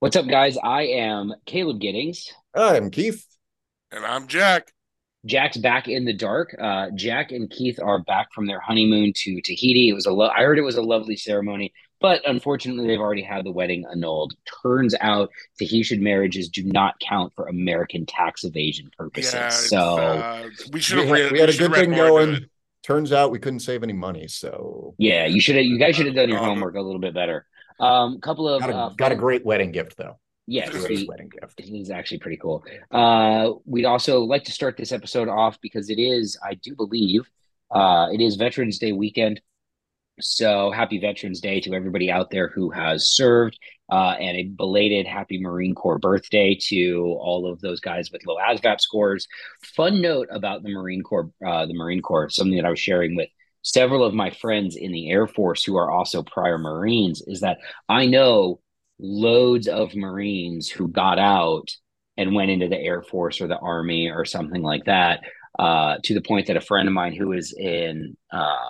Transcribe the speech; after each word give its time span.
What's 0.00 0.16
up, 0.16 0.26
guys? 0.26 0.56
I 0.56 0.84
am 0.84 1.34
Caleb 1.44 1.78
Giddings. 1.78 2.32
I'm 2.54 2.90
Keith. 2.90 3.26
And 3.92 4.02
I'm 4.02 4.28
Jack. 4.28 4.72
Jack's 5.26 5.58
back 5.58 5.88
in 5.88 6.06
the 6.06 6.14
dark. 6.14 6.56
Uh, 6.58 6.86
Jack 6.94 7.32
and 7.32 7.50
Keith 7.50 7.78
are 7.78 7.98
back 7.98 8.32
from 8.32 8.46
their 8.46 8.60
honeymoon 8.60 9.12
to 9.14 9.42
Tahiti. 9.42 9.90
It 9.90 9.92
was 9.92 10.06
a 10.06 10.12
lo- 10.12 10.30
I 10.34 10.44
heard 10.44 10.58
it 10.58 10.62
was 10.62 10.76
a 10.76 10.82
lovely 10.82 11.16
ceremony, 11.16 11.74
but 12.00 12.26
unfortunately, 12.26 12.86
they've 12.86 12.98
already 12.98 13.20
had 13.20 13.44
the 13.44 13.52
wedding 13.52 13.84
annulled. 13.92 14.32
Turns 14.62 14.94
out 15.02 15.28
Tahitian 15.58 16.02
marriages 16.02 16.48
do 16.48 16.64
not 16.64 16.94
count 17.06 17.34
for 17.34 17.46
American 17.48 18.06
tax 18.06 18.42
evasion 18.44 18.90
purposes. 18.96 19.34
Yeah, 19.34 19.48
so 19.50 19.78
uh, 19.98 20.48
we 20.72 20.80
should 20.80 20.96
have 20.96 21.08
had, 21.08 21.12
read. 21.14 21.32
we 21.32 21.40
had 21.40 21.50
a 21.50 21.56
good 21.58 21.74
thing 21.74 21.90
going. 21.90 22.46
Turns 22.82 23.12
out 23.12 23.30
we 23.30 23.38
couldn't 23.38 23.60
save 23.60 23.82
any 23.82 23.92
money, 23.92 24.26
so 24.28 24.94
yeah, 24.96 25.26
you 25.26 25.42
should 25.42 25.56
have. 25.56 25.66
You 25.66 25.78
guys 25.78 25.94
should 25.94 26.06
have 26.06 26.14
done 26.14 26.30
your 26.30 26.38
Uh, 26.38 26.44
homework 26.46 26.74
a 26.76 26.80
little 26.80 26.98
bit 27.02 27.12
better. 27.12 27.44
Um, 27.80 28.20
couple 28.20 28.48
of 28.48 28.60
got 28.60 28.70
a, 28.70 28.76
uh, 28.76 28.88
got 28.90 29.12
a 29.12 29.16
great 29.16 29.44
wedding 29.44 29.72
gift 29.72 29.96
though. 29.96 30.18
yes, 30.46 30.70
the- 30.70 31.06
wedding 31.08 31.30
gift. 31.30 31.60
Is 31.60 31.90
actually 31.90 32.18
pretty 32.18 32.36
cool. 32.36 32.64
Uh, 32.90 33.52
we'd 33.64 33.84
also 33.84 34.20
like 34.20 34.44
to 34.44 34.52
start 34.52 34.76
this 34.76 34.92
episode 34.92 35.28
off 35.28 35.58
because 35.60 35.90
it 35.90 35.98
is, 35.98 36.38
I 36.44 36.54
do 36.54 36.74
believe, 36.74 37.28
uh, 37.70 38.08
it 38.12 38.20
is 38.20 38.36
Veterans 38.36 38.78
Day 38.78 38.92
weekend. 38.92 39.40
So 40.20 40.70
happy 40.70 40.98
Veterans 41.00 41.40
Day 41.40 41.60
to 41.62 41.72
everybody 41.72 42.10
out 42.10 42.30
there 42.30 42.48
who 42.48 42.68
has 42.70 43.08
served, 43.08 43.58
uh, 43.90 44.16
and 44.20 44.36
a 44.36 44.42
belated 44.44 45.06
happy 45.06 45.40
Marine 45.40 45.74
Corps 45.74 45.98
birthday 45.98 46.58
to 46.68 47.16
all 47.20 47.50
of 47.50 47.60
those 47.60 47.80
guys 47.80 48.10
with 48.12 48.26
low 48.26 48.36
ASVAB 48.36 48.80
scores. 48.80 49.26
Fun 49.74 50.02
note 50.02 50.28
about 50.30 50.62
the 50.62 50.70
Marine 50.74 51.02
Corps, 51.02 51.30
uh, 51.46 51.64
the 51.64 51.72
Marine 51.74 52.02
Corps, 52.02 52.28
something 52.28 52.56
that 52.56 52.66
I 52.66 52.70
was 52.70 52.78
sharing 52.80 53.16
with 53.16 53.30
several 53.62 54.04
of 54.04 54.14
my 54.14 54.30
friends 54.30 54.76
in 54.76 54.92
the 54.92 55.10
Air 55.10 55.26
Force 55.26 55.64
who 55.64 55.76
are 55.76 55.90
also 55.90 56.22
prior 56.22 56.58
Marines, 56.58 57.22
is 57.26 57.40
that 57.40 57.58
I 57.88 58.06
know 58.06 58.60
loads 58.98 59.68
of 59.68 59.94
Marines 59.94 60.68
who 60.68 60.88
got 60.88 61.18
out 61.18 61.70
and 62.16 62.34
went 62.34 62.50
into 62.50 62.68
the 62.68 62.78
Air 62.78 63.02
Force 63.02 63.40
or 63.40 63.48
the 63.48 63.58
Army 63.58 64.10
or 64.10 64.24
something 64.24 64.62
like 64.62 64.84
that. 64.84 65.20
Uh, 65.58 65.98
to 66.04 66.14
the 66.14 66.22
point 66.22 66.46
that 66.46 66.56
a 66.56 66.60
friend 66.60 66.88
of 66.88 66.94
mine 66.94 67.12
who 67.12 67.28
was 67.28 67.52
in 67.52 68.16
uh, 68.32 68.68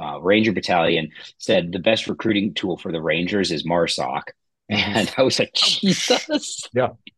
uh, 0.00 0.20
Ranger 0.20 0.52
Battalion 0.52 1.10
said 1.38 1.70
the 1.70 1.78
best 1.78 2.08
recruiting 2.08 2.54
tool 2.54 2.76
for 2.76 2.90
the 2.90 3.02
Rangers 3.02 3.52
is 3.52 3.66
MARSOC. 3.66 4.22
And 4.68 5.12
I 5.18 5.22
was 5.22 5.38
like, 5.38 5.52
Jesus. 5.54 6.68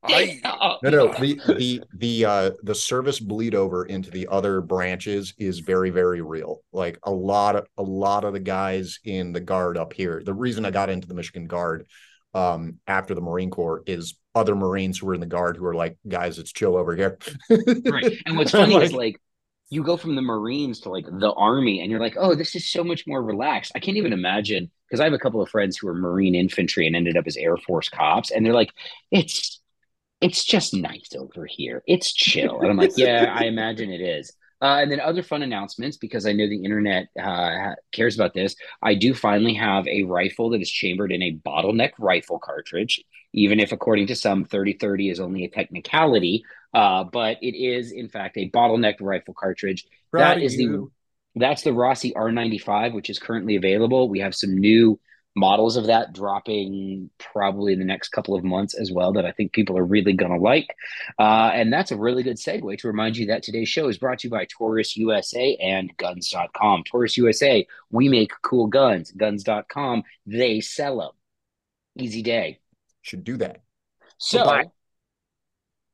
I, 0.02 0.40
No, 0.82 0.90
no, 0.90 1.14
the 1.14 1.40
the 1.46 1.82
the 1.96 2.24
uh 2.24 2.50
the 2.62 2.74
service 2.74 3.20
bleed 3.20 3.54
over 3.54 3.84
into 3.84 4.10
the 4.10 4.26
other 4.30 4.60
branches 4.60 5.34
is 5.38 5.60
very 5.60 5.90
very 5.90 6.20
real. 6.20 6.60
Like 6.72 6.98
a 7.04 7.10
lot 7.10 7.56
of 7.56 7.66
a 7.78 7.82
lot 7.82 8.24
of 8.24 8.32
the 8.32 8.40
guys 8.40 8.98
in 9.04 9.32
the 9.32 9.40
guard 9.40 9.78
up 9.78 9.92
here. 9.92 10.22
The 10.24 10.34
reason 10.34 10.64
I 10.64 10.70
got 10.70 10.90
into 10.90 11.08
the 11.08 11.14
Michigan 11.14 11.46
Guard 11.46 11.86
um 12.34 12.80
after 12.86 13.14
the 13.14 13.20
Marine 13.20 13.50
Corps 13.50 13.82
is 13.86 14.18
other 14.34 14.56
Marines 14.56 14.98
who 14.98 15.06
were 15.06 15.14
in 15.14 15.20
the 15.20 15.26
guard 15.26 15.56
who 15.56 15.64
are 15.64 15.74
like, 15.74 15.96
guys, 16.08 16.38
it's 16.38 16.52
chill 16.52 16.76
over 16.76 16.96
here. 16.96 17.18
right. 17.48 18.12
And 18.26 18.36
what's 18.36 18.50
funny 18.52 18.74
is 18.76 18.92
like 18.92 19.20
you 19.74 19.82
go 19.82 19.96
from 19.96 20.14
the 20.14 20.22
Marines 20.22 20.80
to 20.80 20.88
like 20.88 21.06
the 21.06 21.32
Army, 21.32 21.80
and 21.80 21.90
you're 21.90 22.00
like, 22.00 22.16
oh, 22.16 22.34
this 22.34 22.54
is 22.54 22.70
so 22.70 22.84
much 22.84 23.06
more 23.06 23.22
relaxed. 23.22 23.72
I 23.74 23.80
can't 23.80 23.96
even 23.96 24.12
imagine 24.12 24.70
because 24.88 25.00
I 25.00 25.04
have 25.04 25.12
a 25.12 25.18
couple 25.18 25.42
of 25.42 25.48
friends 25.48 25.76
who 25.76 25.88
are 25.88 25.94
Marine 25.94 26.34
infantry 26.34 26.86
and 26.86 26.94
ended 26.94 27.16
up 27.16 27.26
as 27.26 27.36
Air 27.36 27.56
Force 27.56 27.88
cops, 27.88 28.30
and 28.30 28.46
they're 28.46 28.54
like, 28.54 28.72
it's 29.10 29.60
it's 30.20 30.44
just 30.44 30.74
nice 30.74 31.10
over 31.18 31.44
here. 31.44 31.82
It's 31.86 32.12
chill. 32.12 32.60
And 32.60 32.70
I'm 32.70 32.76
like, 32.76 32.92
yeah, 32.96 33.34
I 33.36 33.44
imagine 33.44 33.90
it 33.90 34.00
is. 34.00 34.32
Uh, 34.64 34.80
and 34.80 34.90
then 34.90 34.98
other 34.98 35.22
fun 35.22 35.42
announcements 35.42 35.98
because 35.98 36.24
I 36.24 36.32
know 36.32 36.48
the 36.48 36.64
internet 36.64 37.08
uh, 37.22 37.74
cares 37.92 38.14
about 38.14 38.32
this. 38.32 38.56
I 38.80 38.94
do 38.94 39.12
finally 39.12 39.52
have 39.52 39.86
a 39.86 40.04
rifle 40.04 40.48
that 40.50 40.62
is 40.62 40.70
chambered 40.70 41.12
in 41.12 41.22
a 41.22 41.36
bottleneck 41.36 41.90
rifle 41.98 42.38
cartridge, 42.38 43.04
even 43.34 43.60
if, 43.60 43.72
according 43.72 44.06
to 44.06 44.14
some, 44.14 44.46
3030 44.46 45.10
is 45.10 45.20
only 45.20 45.44
a 45.44 45.50
technicality. 45.50 46.44
Uh, 46.72 47.04
but 47.04 47.36
it 47.42 47.54
is, 47.54 47.92
in 47.92 48.08
fact, 48.08 48.38
a 48.38 48.48
bottleneck 48.48 48.94
rifle 49.02 49.34
cartridge. 49.34 49.84
Proud 50.10 50.38
That 50.38 50.42
is 50.42 50.56
the 50.56 50.88
that's 51.36 51.60
the 51.60 51.74
Rossi 51.74 52.14
R95, 52.14 52.94
which 52.94 53.10
is 53.10 53.18
currently 53.18 53.56
available. 53.56 54.08
We 54.08 54.20
have 54.20 54.34
some 54.34 54.56
new 54.56 54.98
models 55.36 55.76
of 55.76 55.86
that 55.86 56.12
dropping 56.12 57.10
probably 57.18 57.72
in 57.72 57.78
the 57.80 57.84
next 57.84 58.08
couple 58.10 58.34
of 58.36 58.44
months 58.44 58.74
as 58.74 58.92
well 58.92 59.12
that 59.14 59.24
I 59.26 59.32
think 59.32 59.52
people 59.52 59.76
are 59.76 59.84
really 59.84 60.12
going 60.12 60.32
to 60.32 60.38
like. 60.38 60.68
Uh, 61.18 61.50
and 61.52 61.72
that's 61.72 61.90
a 61.90 61.96
really 61.96 62.22
good 62.22 62.36
segue 62.36 62.78
to 62.78 62.86
remind 62.88 63.16
you 63.16 63.26
that 63.26 63.42
today's 63.42 63.68
show 63.68 63.88
is 63.88 63.98
brought 63.98 64.20
to 64.20 64.28
you 64.28 64.30
by 64.30 64.46
Taurus 64.46 64.96
USA 64.96 65.56
and 65.56 65.96
Guns.com. 65.96 66.84
Taurus 66.84 67.16
USA, 67.16 67.66
we 67.90 68.08
make 68.08 68.30
cool 68.42 68.66
guns. 68.68 69.10
Guns.com, 69.12 70.04
they 70.26 70.60
sell 70.60 70.98
them. 70.98 71.10
Easy 71.98 72.22
day. 72.22 72.60
should 73.02 73.24
do 73.24 73.36
that. 73.38 73.62
So, 74.18 74.44
Bye. 74.44 74.64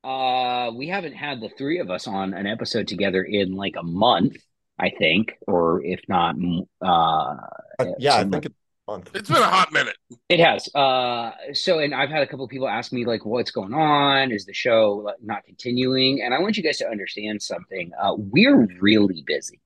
uh, 0.04 0.70
we 0.72 0.88
haven't 0.88 1.14
had 1.14 1.40
the 1.40 1.48
three 1.48 1.78
of 1.78 1.90
us 1.90 2.06
on 2.06 2.34
an 2.34 2.46
episode 2.46 2.88
together 2.88 3.22
in 3.22 3.54
like 3.54 3.76
a 3.76 3.82
month, 3.82 4.36
I 4.78 4.90
think, 4.90 5.34
or 5.46 5.84
if 5.84 6.00
not, 6.08 6.36
uh, 6.82 7.36
Uh, 7.78 7.86
yeah, 7.98 8.16
I 8.16 8.24
think 8.24 8.46
it's 8.46 8.54
a 8.54 8.59
month. 8.90 9.10
it's 9.14 9.28
been 9.28 9.42
a 9.42 9.44
hot 9.48 9.72
minute. 9.72 9.96
it 10.28 10.40
has. 10.40 10.68
Uh, 10.74 11.30
so, 11.52 11.78
and 11.78 11.94
I've 11.94 12.10
had 12.10 12.22
a 12.22 12.26
couple 12.26 12.44
of 12.44 12.50
people 12.50 12.68
ask 12.68 12.92
me 12.92 13.04
like, 13.04 13.24
what's 13.24 13.50
going 13.50 13.72
on? 13.74 14.32
Is 14.32 14.44
the 14.46 14.52
show 14.52 15.12
not 15.22 15.44
continuing? 15.44 16.22
And 16.22 16.34
I 16.34 16.38
want 16.40 16.56
you 16.56 16.62
guys 16.62 16.78
to 16.78 16.88
understand 16.88 17.40
something. 17.42 17.90
Uh, 18.00 18.14
we're 18.16 18.66
really 18.80 19.22
busy. 19.26 19.60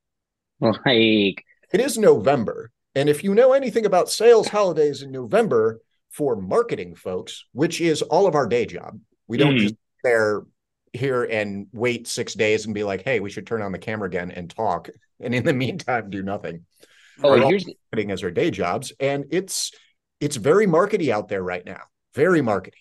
Like, 0.60 1.44
It 1.72 1.80
is 1.80 1.98
November. 1.98 2.70
And 2.94 3.08
if 3.08 3.24
you 3.24 3.34
know 3.34 3.52
anything 3.52 3.86
about 3.86 4.08
sales 4.10 4.48
holidays 4.48 5.02
in 5.02 5.10
November 5.10 5.80
for 6.10 6.36
marketing 6.36 6.94
folks, 6.94 7.44
which 7.52 7.80
is 7.80 8.02
all 8.02 8.26
of 8.26 8.34
our 8.36 8.46
day 8.46 8.66
job, 8.66 9.00
we 9.26 9.36
don't 9.36 9.54
Mhm. 9.56 9.58
just 9.58 9.74
sit 9.74 9.78
there 10.04 10.42
here 10.92 11.24
and 11.24 11.66
wait 11.72 12.06
six 12.06 12.34
days 12.34 12.66
and 12.66 12.74
be 12.74 12.84
like, 12.84 13.02
hey, 13.02 13.18
we 13.18 13.30
should 13.30 13.46
turn 13.48 13.62
on 13.62 13.72
the 13.72 13.78
camera 13.78 14.06
again 14.08 14.30
and 14.30 14.48
talk. 14.48 14.88
And 15.20 15.34
in 15.34 15.44
the 15.44 15.52
meantime, 15.52 16.08
do 16.10 16.22
nothing. 16.22 16.66
Oh, 17.22 17.48
here's 17.48 17.66
Marketing 17.92 18.10
as 18.10 18.22
our 18.22 18.30
day 18.30 18.50
jobs. 18.50 18.92
And 19.00 19.26
it's 19.30 19.72
it's 20.20 20.36
very 20.36 20.66
markety 20.66 21.10
out 21.10 21.28
there 21.28 21.42
right 21.42 21.64
now. 21.64 21.82
Very 22.14 22.40
markety. 22.40 22.72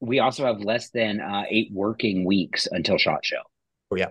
we 0.00 0.18
also 0.20 0.44
have 0.46 0.60
less 0.60 0.90
than 0.90 1.20
uh, 1.20 1.44
eight 1.48 1.70
working 1.72 2.24
weeks 2.24 2.66
until 2.70 2.98
Shot 2.98 3.24
Show. 3.24 3.42
Oh, 3.90 3.96
yeah. 3.96 4.08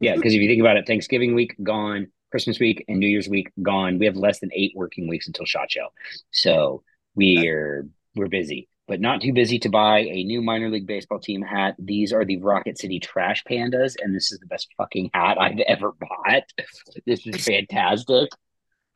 Yeah, 0.00 0.14
because 0.14 0.34
if 0.34 0.40
you 0.40 0.48
think 0.48 0.60
about 0.60 0.76
it, 0.76 0.86
Thanksgiving 0.86 1.34
week 1.34 1.56
gone, 1.62 2.08
Christmas 2.30 2.60
week 2.60 2.84
and 2.88 3.00
New 3.00 3.08
Year's 3.08 3.28
week 3.28 3.50
gone. 3.60 3.98
We 3.98 4.06
have 4.06 4.16
less 4.16 4.38
than 4.38 4.50
eight 4.54 4.72
working 4.76 5.08
weeks 5.08 5.26
until 5.26 5.46
Shot 5.46 5.70
Show, 5.70 5.88
so 6.30 6.84
we're 7.16 7.88
we're 8.14 8.28
busy, 8.28 8.68
but 8.86 9.00
not 9.00 9.20
too 9.20 9.32
busy 9.32 9.58
to 9.60 9.68
buy 9.68 10.00
a 10.00 10.22
new 10.22 10.42
minor 10.42 10.70
league 10.70 10.86
baseball 10.86 11.18
team 11.18 11.42
hat. 11.42 11.74
These 11.78 12.12
are 12.12 12.24
the 12.24 12.36
Rocket 12.36 12.78
City 12.78 13.00
Trash 13.00 13.42
Pandas, 13.50 13.96
and 14.00 14.14
this 14.14 14.30
is 14.30 14.38
the 14.38 14.46
best 14.46 14.68
fucking 14.76 15.10
hat 15.12 15.38
I've 15.40 15.58
ever 15.66 15.92
bought. 15.92 16.44
This 17.06 17.26
is 17.26 17.44
fantastic. 17.44 18.28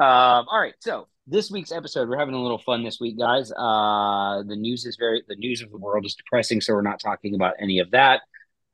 Um, 0.01 0.47
all 0.51 0.61
right, 0.61 0.75
so 0.81 1.07
this 1.27 1.51
week's 1.51 1.71
episode, 1.73 2.09
we're 2.09 2.19
having 2.19 2.35
a 2.35 2.43
little 2.43 2.59
fun 2.59 2.83
this 2.83 2.99
week, 3.01 3.19
guys. 3.19 3.53
Uh, 3.53 4.43
the 4.47 4.57
news 4.57 4.85
is 4.87 4.97
very 4.97 5.23
the 5.29 5.37
news 5.37 5.63
of 5.63 5.71
the 5.71 5.79
world 5.79 6.05
is 6.05 6.15
depressing, 6.15 6.61
so 6.61 6.75
we're 6.75 6.83
not 6.83 7.01
talking 7.01 7.35
about 7.35 7.55
any 7.61 7.79
of 7.79 7.93
that. 7.93 8.23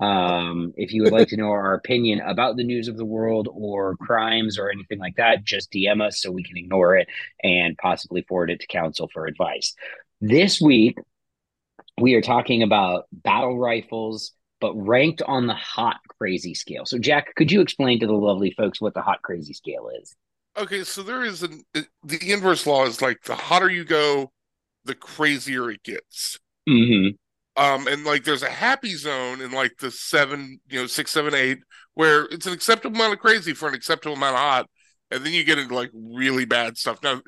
Um, 0.01 0.73
if 0.79 0.95
you 0.95 1.03
would 1.03 1.13
like 1.13 1.29
to 1.29 1.37
know 1.37 1.51
our 1.51 1.75
opinion 1.75 2.21
about 2.21 2.57
the 2.57 2.65
news 2.65 2.89
of 2.89 2.97
the 2.97 3.05
world 3.05 3.49
or 3.53 3.97
crimes 3.97 4.59
or 4.59 4.71
anything 4.71 4.99
like 4.99 5.17
that, 5.17 5.45
just 5.45 5.71
DM 5.71 6.01
us 6.01 6.23
so 6.23 6.31
we 6.31 6.43
can 6.43 6.57
ignore 6.57 6.97
it 6.97 7.07
and 7.43 7.77
possibly 7.77 8.23
forward 8.23 8.51
it 8.51 8.61
to 8.61 8.67
counsel 8.67 9.11
for 9.13 9.27
advice. 9.27 9.75
This 10.23 10.59
week, 10.59 10.97
we 12.01 12.15
are 12.15 12.23
talking 12.23 12.63
about 12.63 13.05
battle 13.13 13.59
rifles, 13.59 14.33
but 14.59 14.75
ranked 14.75 15.21
on 15.21 15.47
the 15.47 15.55
hot 15.55 15.99
crazy 16.19 16.55
scale. 16.55 16.87
So, 16.87 16.99
Jack, 16.99 17.35
could 17.35 17.53
you 17.53 17.61
explain 17.61 18.01
to 18.01 18.07
the 18.07 18.15
lovely 18.15 18.53
folks 18.53 18.81
what 18.81 18.95
the 18.95 19.03
hot 19.03 19.21
crazy 19.21 19.53
scale 19.53 19.91
is? 20.01 20.17
Okay, 20.61 20.85
so 20.85 21.03
there 21.03 21.25
is 21.25 21.43
an 21.43 21.63
the 22.03 22.33
inverse 22.33 22.67
law 22.67 22.85
is 22.85 23.01
like 23.03 23.23
the 23.23 23.35
hotter 23.35 23.71
you 23.71 23.85
go, 23.85 24.31
the 24.85 24.95
crazier 24.95 25.71
it 25.71 25.83
gets. 25.83 26.39
Mm-hmm. 26.69 27.17
Um, 27.63 27.87
and 27.89 28.05
like 28.05 28.25
there's 28.25 28.43
a 28.43 28.51
happy 28.51 28.95
zone 28.95 29.41
in 29.41 29.51
like 29.53 29.73
the 29.81 29.91
seven, 29.91 30.61
you 30.69 30.81
know, 30.81 30.87
six, 30.87 31.11
seven, 31.11 31.35
eight, 31.35 31.59
where 31.95 32.25
it's 32.27 32.47
an 32.47 32.53
acceptable 32.53 32.97
amount 32.97 33.13
of 33.15 33.19
crazy 33.19 33.53
for 33.55 33.69
an 33.69 33.75
acceptable 33.75 34.17
amount 34.17 34.35
of 34.35 34.41
hot, 34.41 34.67
and 35.11 35.25
then 35.25 35.33
you 35.33 35.45
get 35.45 35.59
into 35.59 35.75
like 35.75 35.91
really 35.95 36.45
bad 36.45 36.77
stuff. 36.79 37.03
Now, 37.03 37.21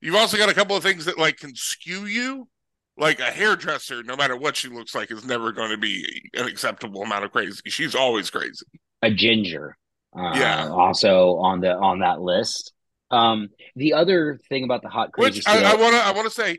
you've 0.00 0.16
also 0.16 0.36
got 0.36 0.48
a 0.50 0.54
couple 0.54 0.76
of 0.76 0.82
things 0.82 1.04
that 1.04 1.18
like 1.18 1.36
can 1.38 1.54
skew 1.54 2.06
you. 2.06 2.48
Like 3.00 3.20
a 3.20 3.30
hairdresser, 3.30 4.02
no 4.02 4.16
matter 4.16 4.36
what 4.36 4.56
she 4.56 4.66
looks 4.68 4.92
like, 4.92 5.12
is 5.12 5.24
never 5.24 5.52
going 5.52 5.70
to 5.70 5.78
be 5.78 6.04
an 6.34 6.48
acceptable 6.48 7.02
amount 7.02 7.24
of 7.24 7.30
crazy. 7.30 7.60
She's 7.66 7.94
always 7.94 8.28
crazy. 8.28 8.66
a 9.02 9.10
ginger 9.12 9.76
uh, 10.18 10.32
Yeah. 10.34 10.68
also 10.68 11.36
on 11.36 11.60
the 11.60 11.76
on 11.76 12.00
that 12.00 12.20
list 12.20 12.72
um 13.10 13.48
the 13.74 13.94
other 13.94 14.38
thing 14.48 14.64
about 14.64 14.82
the 14.82 14.88
hot 14.88 15.12
crazy 15.12 15.38
Which 15.38 15.46
I, 15.46 15.72
I 15.72 15.74
want 15.76 15.94
to 15.94 16.00
I 16.00 16.12
want 16.12 16.26
to 16.26 16.34
say, 16.34 16.58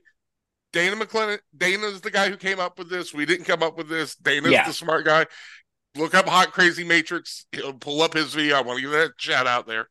Dana 0.73 0.95
McLendon. 0.95 1.39
Dana's 1.55 2.01
the 2.01 2.11
guy 2.11 2.29
who 2.29 2.37
came 2.37 2.59
up 2.59 2.77
with 2.77 2.89
this. 2.89 3.13
We 3.13 3.25
didn't 3.25 3.45
come 3.45 3.63
up 3.63 3.77
with 3.77 3.89
this. 3.89 4.15
Dana's 4.15 4.51
Yeah. 4.51 4.67
the 4.67 4.73
smart 4.73 5.05
guy. 5.05 5.25
Look 5.95 6.13
up 6.13 6.27
Hot 6.27 6.51
Crazy 6.51 6.83
Matrix. 6.83 7.45
He'll 7.51 7.73
pull 7.73 8.01
up 8.01 8.13
his 8.13 8.33
video. 8.33 8.57
I 8.57 8.61
want 8.61 8.77
to 8.77 8.81
give 8.81 8.91
that 8.91 9.11
shout 9.17 9.47
out 9.47 9.67
there. 9.67 9.89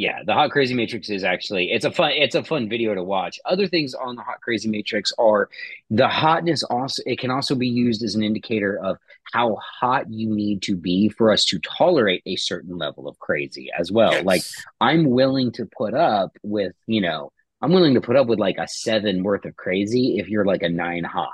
Yeah, 0.00 0.22
the 0.24 0.32
Hot 0.32 0.50
Crazy 0.50 0.72
Matrix 0.72 1.10
is 1.10 1.24
actually 1.24 1.70
it's 1.70 1.84
a 1.84 1.90
fun 1.90 2.12
it's 2.12 2.34
a 2.34 2.42
fun 2.42 2.70
video 2.70 2.94
to 2.94 3.02
watch. 3.02 3.38
Other 3.44 3.66
things 3.66 3.92
on 3.92 4.16
the 4.16 4.22
Hot 4.22 4.40
Crazy 4.40 4.66
Matrix 4.66 5.12
are 5.18 5.50
the 5.90 6.08
hotness 6.08 6.62
also 6.62 7.02
it 7.04 7.18
can 7.18 7.30
also 7.30 7.54
be 7.54 7.68
used 7.68 8.02
as 8.02 8.14
an 8.14 8.22
indicator 8.22 8.78
of 8.82 8.96
how 9.34 9.56
hot 9.56 10.10
you 10.10 10.34
need 10.34 10.62
to 10.62 10.74
be 10.74 11.10
for 11.10 11.30
us 11.30 11.44
to 11.44 11.58
tolerate 11.58 12.22
a 12.24 12.36
certain 12.36 12.78
level 12.78 13.08
of 13.08 13.18
crazy 13.18 13.68
as 13.78 13.92
well. 13.92 14.12
Yes. 14.12 14.24
Like 14.24 14.42
I'm 14.80 15.10
willing 15.10 15.52
to 15.52 15.66
put 15.66 15.92
up 15.92 16.34
with, 16.42 16.72
you 16.86 17.02
know, 17.02 17.30
I'm 17.60 17.72
willing 17.72 17.92
to 17.92 18.00
put 18.00 18.16
up 18.16 18.26
with 18.26 18.38
like 18.38 18.56
a 18.56 18.66
7 18.66 19.22
worth 19.22 19.44
of 19.44 19.54
crazy 19.56 20.18
if 20.18 20.30
you're 20.30 20.46
like 20.46 20.62
a 20.62 20.70
9 20.70 21.04
hot. 21.04 21.28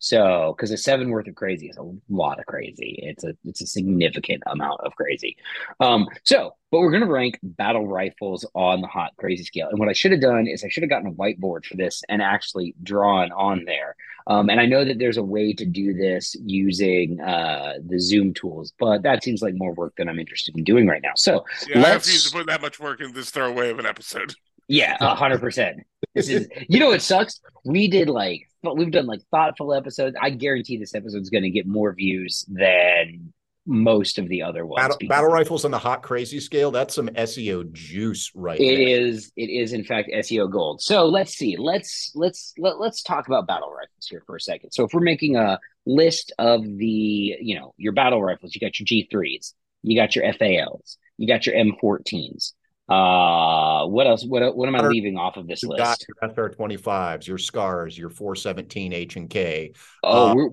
So, 0.00 0.54
because 0.56 0.70
a 0.70 0.76
seven 0.76 1.10
worth 1.10 1.26
of 1.26 1.34
crazy 1.34 1.68
is 1.68 1.76
a 1.76 1.90
lot 2.08 2.38
of 2.38 2.46
crazy. 2.46 3.00
It's 3.02 3.24
a 3.24 3.36
it's 3.44 3.60
a 3.62 3.66
significant 3.66 4.42
amount 4.46 4.80
of 4.82 4.94
crazy. 4.94 5.36
Um, 5.80 6.06
so, 6.24 6.54
but 6.70 6.80
we're 6.80 6.92
gonna 6.92 7.06
rank 7.06 7.38
battle 7.42 7.86
rifles 7.86 8.46
on 8.54 8.80
the 8.80 8.86
hot 8.86 9.12
crazy 9.16 9.42
scale. 9.44 9.68
And 9.70 9.78
what 9.78 9.88
I 9.88 9.92
should 9.92 10.12
have 10.12 10.20
done 10.20 10.46
is 10.46 10.62
I 10.64 10.68
should 10.68 10.82
have 10.84 10.90
gotten 10.90 11.08
a 11.08 11.12
whiteboard 11.12 11.64
for 11.66 11.76
this 11.76 12.02
and 12.08 12.22
actually 12.22 12.74
drawn 12.82 13.32
on 13.32 13.64
there. 13.64 13.96
Um, 14.28 14.50
and 14.50 14.60
I 14.60 14.66
know 14.66 14.84
that 14.84 14.98
there's 14.98 15.16
a 15.16 15.22
way 15.22 15.52
to 15.54 15.64
do 15.64 15.94
this 15.94 16.36
using 16.44 17.18
uh, 17.20 17.74
the 17.84 17.98
Zoom 17.98 18.34
tools, 18.34 18.74
but 18.78 19.02
that 19.02 19.24
seems 19.24 19.40
like 19.40 19.54
more 19.54 19.72
work 19.72 19.94
than 19.96 20.08
I'm 20.08 20.18
interested 20.18 20.54
in 20.56 20.64
doing 20.64 20.86
right 20.86 21.00
now. 21.02 21.12
So, 21.16 21.44
Yeah, 21.66 21.78
I 21.78 21.82
Let's- 21.82 22.06
refuse 22.06 22.30
to 22.30 22.36
put 22.36 22.46
that 22.46 22.60
much 22.60 22.78
work 22.78 23.00
in 23.00 23.12
this 23.14 23.30
throwaway 23.30 23.70
of 23.70 23.78
an 23.78 23.86
episode. 23.86 24.34
Yeah, 24.68 24.96
a 25.00 25.14
hundred 25.14 25.40
percent. 25.40 25.80
This 26.14 26.28
is 26.28 26.48
you 26.68 26.78
know 26.80 26.88
what 26.88 27.02
sucks? 27.02 27.40
We 27.64 27.88
did 27.88 28.08
like 28.08 28.48
we've 28.62 28.90
done 28.90 29.06
like 29.06 29.20
thoughtful 29.30 29.74
episodes. 29.74 30.16
I 30.20 30.30
guarantee 30.30 30.76
this 30.76 30.94
episode's 30.94 31.28
going 31.30 31.42
to 31.42 31.50
get 31.50 31.66
more 31.66 31.92
views 31.92 32.44
than 32.48 33.32
most 33.66 34.18
of 34.18 34.28
the 34.28 34.42
other 34.42 34.64
ones. 34.64 34.80
Battle, 34.80 35.08
battle 35.08 35.30
rifles 35.30 35.64
on 35.64 35.70
the 35.70 35.78
hot 35.78 36.02
crazy 36.02 36.40
scale. 36.40 36.70
That's 36.70 36.94
some 36.94 37.08
SEO 37.08 37.70
juice 37.72 38.32
right 38.34 38.58
It 38.58 38.76
there. 38.76 38.88
is. 39.00 39.30
It 39.36 39.50
is 39.50 39.72
in 39.72 39.84
fact 39.84 40.08
SEO 40.12 40.50
gold. 40.50 40.80
So 40.80 41.06
let's 41.06 41.34
see. 41.34 41.56
Let's 41.58 42.10
let's 42.14 42.54
let, 42.58 42.80
let's 42.80 43.02
talk 43.02 43.26
about 43.26 43.46
battle 43.46 43.70
rifles 43.70 44.06
here 44.08 44.22
for 44.26 44.36
a 44.36 44.40
second. 44.40 44.70
So 44.70 44.84
if 44.84 44.94
we're 44.94 45.00
making 45.00 45.36
a 45.36 45.58
list 45.84 46.32
of 46.38 46.62
the 46.64 47.36
you 47.40 47.58
know 47.58 47.74
your 47.76 47.92
battle 47.92 48.22
rifles, 48.22 48.54
you 48.54 48.60
got 48.60 48.78
your 48.80 48.86
G 48.86 49.06
threes, 49.10 49.54
you 49.82 50.00
got 50.00 50.16
your 50.16 50.32
FALs, 50.32 50.96
you 51.16 51.28
got 51.28 51.46
your 51.46 51.54
M14s. 51.56 52.52
Uh, 52.88 53.86
what 53.86 54.06
else? 54.06 54.24
What 54.24 54.56
what 54.56 54.68
am 54.68 54.74
I 54.74 54.86
leaving 54.88 55.18
off 55.18 55.36
of 55.36 55.46
this 55.46 55.62
You've 55.62 55.76
got 55.76 55.98
list? 56.00 56.06
your 56.08 56.48
SR25s, 56.50 57.26
your 57.26 57.38
scars, 57.38 57.98
your 57.98 58.08
417 58.08 58.92
H 58.94 59.16
and 59.16 59.28
K. 59.28 59.72
Oh, 60.02 60.30
uh, 60.30 60.34
we're 60.34 60.50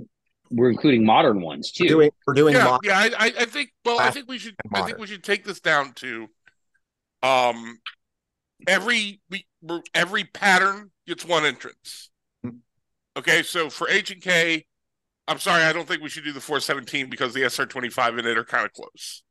we're 0.51 0.69
including 0.69 1.05
modern 1.05 1.41
ones 1.41 1.71
too. 1.71 1.85
We're 1.85 1.89
doing 1.89 2.11
we're 2.27 2.33
doing 2.33 2.55
yeah, 2.55 2.65
mod- 2.65 2.81
yeah. 2.83 2.99
I, 2.99 3.05
I, 3.17 3.33
I 3.39 3.45
think. 3.45 3.71
Well, 3.85 3.99
I 3.99 4.11
think 4.11 4.27
we 4.27 4.37
should. 4.37 4.55
I 4.73 4.81
think 4.81 4.97
we 4.97 5.07
should 5.07 5.23
take 5.23 5.45
this 5.45 5.61
down 5.61 5.93
to, 5.93 6.27
um, 7.23 7.79
every 8.67 9.21
we 9.29 9.45
every 9.93 10.25
pattern 10.25 10.91
gets 11.07 11.25
one 11.25 11.45
entrance. 11.45 12.09
Mhm. 12.45 12.57
Okay, 13.17 13.43
so 13.43 13.69
for 13.69 13.89
H 13.89 14.11
and 14.11 14.21
K, 14.21 14.65
I'm 15.27 15.39
sorry, 15.39 15.63
I 15.63 15.71
don't 15.71 15.87
think 15.87 16.01
we 16.03 16.09
should 16.09 16.25
do 16.25 16.33
the 16.33 16.41
417 16.41 17.09
because 17.09 17.33
the 17.33 17.43
SR 17.49 17.65
twenty 17.65 17.89
five 17.89 18.17
and 18.17 18.27
it 18.27 18.37
are 18.37 18.43
kind 18.43 18.65
of 18.65 18.73
close. 18.73 19.23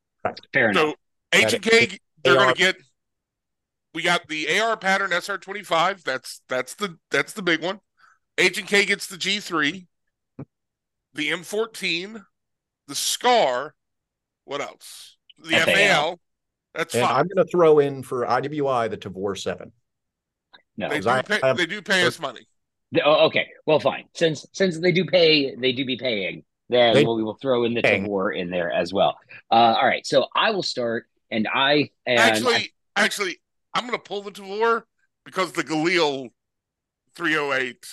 Fair 0.54 0.70
enough. 0.70 0.82
So 0.82 0.94
H 1.34 1.52
and 1.52 1.62
K, 1.62 1.98
they're 2.24 2.34
going 2.34 2.54
to 2.54 2.58
get. 2.58 2.76
We 3.94 4.02
got 4.02 4.26
the 4.28 4.60
AR 4.60 4.76
pattern 4.76 5.10
SR25. 5.10 6.02
That's 6.02 6.42
that's 6.48 6.74
the 6.74 6.98
that's 7.10 7.32
the 7.32 7.42
big 7.42 7.62
one. 7.62 7.80
H 8.36 8.58
and 8.58 8.66
K 8.66 8.84
gets 8.84 9.06
the 9.06 9.16
G3, 9.16 9.86
the 11.14 11.30
M14, 11.30 12.24
the 12.88 12.94
Scar. 12.94 13.74
What 14.44 14.60
else? 14.60 15.16
The 15.38 15.50
FAL. 15.50 15.64
FAL. 15.66 16.20
That's 16.74 16.94
and 16.94 17.04
fine. 17.06 17.12
I'm 17.12 17.28
going 17.28 17.46
to 17.46 17.50
throw 17.50 17.78
in 17.78 18.02
for 18.02 18.26
IWI 18.26 18.90
the 18.90 18.96
Tavor 18.98 19.38
7. 19.38 19.70
no. 20.76 20.88
They 20.88 21.00
do, 21.00 21.08
I- 21.08 21.22
pay, 21.22 21.40
I 21.40 21.46
have- 21.46 21.56
they 21.56 21.66
do 21.66 21.80
pay 21.80 22.04
us 22.04 22.18
money. 22.18 22.48
The- 22.90 23.02
oh, 23.04 23.26
okay. 23.26 23.46
Well, 23.64 23.78
fine. 23.78 24.06
Since 24.14 24.44
since 24.52 24.78
they 24.80 24.90
do 24.90 25.04
pay, 25.04 25.54
they 25.54 25.72
do 25.72 25.84
be 25.84 25.96
paying. 25.96 26.44
Then 26.68 26.94
They- 26.94 27.04
we'll, 27.04 27.16
we 27.16 27.22
will 27.22 27.38
throw 27.40 27.62
in 27.64 27.74
the 27.74 27.82
Paying. 27.82 28.06
Tavor 28.06 28.36
in 28.36 28.50
there 28.50 28.72
as 28.72 28.92
well. 28.92 29.16
Uh, 29.52 29.76
all 29.78 29.86
right. 29.86 30.04
So 30.04 30.26
I 30.34 30.50
will 30.50 30.62
start, 30.64 31.06
and 31.30 31.46
I 31.46 31.90
and 32.06 32.18
actually, 32.18 32.54
I- 32.96 33.04
actually, 33.04 33.40
I'm 33.74 33.86
going 33.86 33.98
to 33.98 34.02
pull 34.02 34.22
the 34.22 34.30
Tavor 34.30 34.82
because 35.24 35.52
the 35.52 35.64
Galil 35.64 36.30
308 37.16 37.86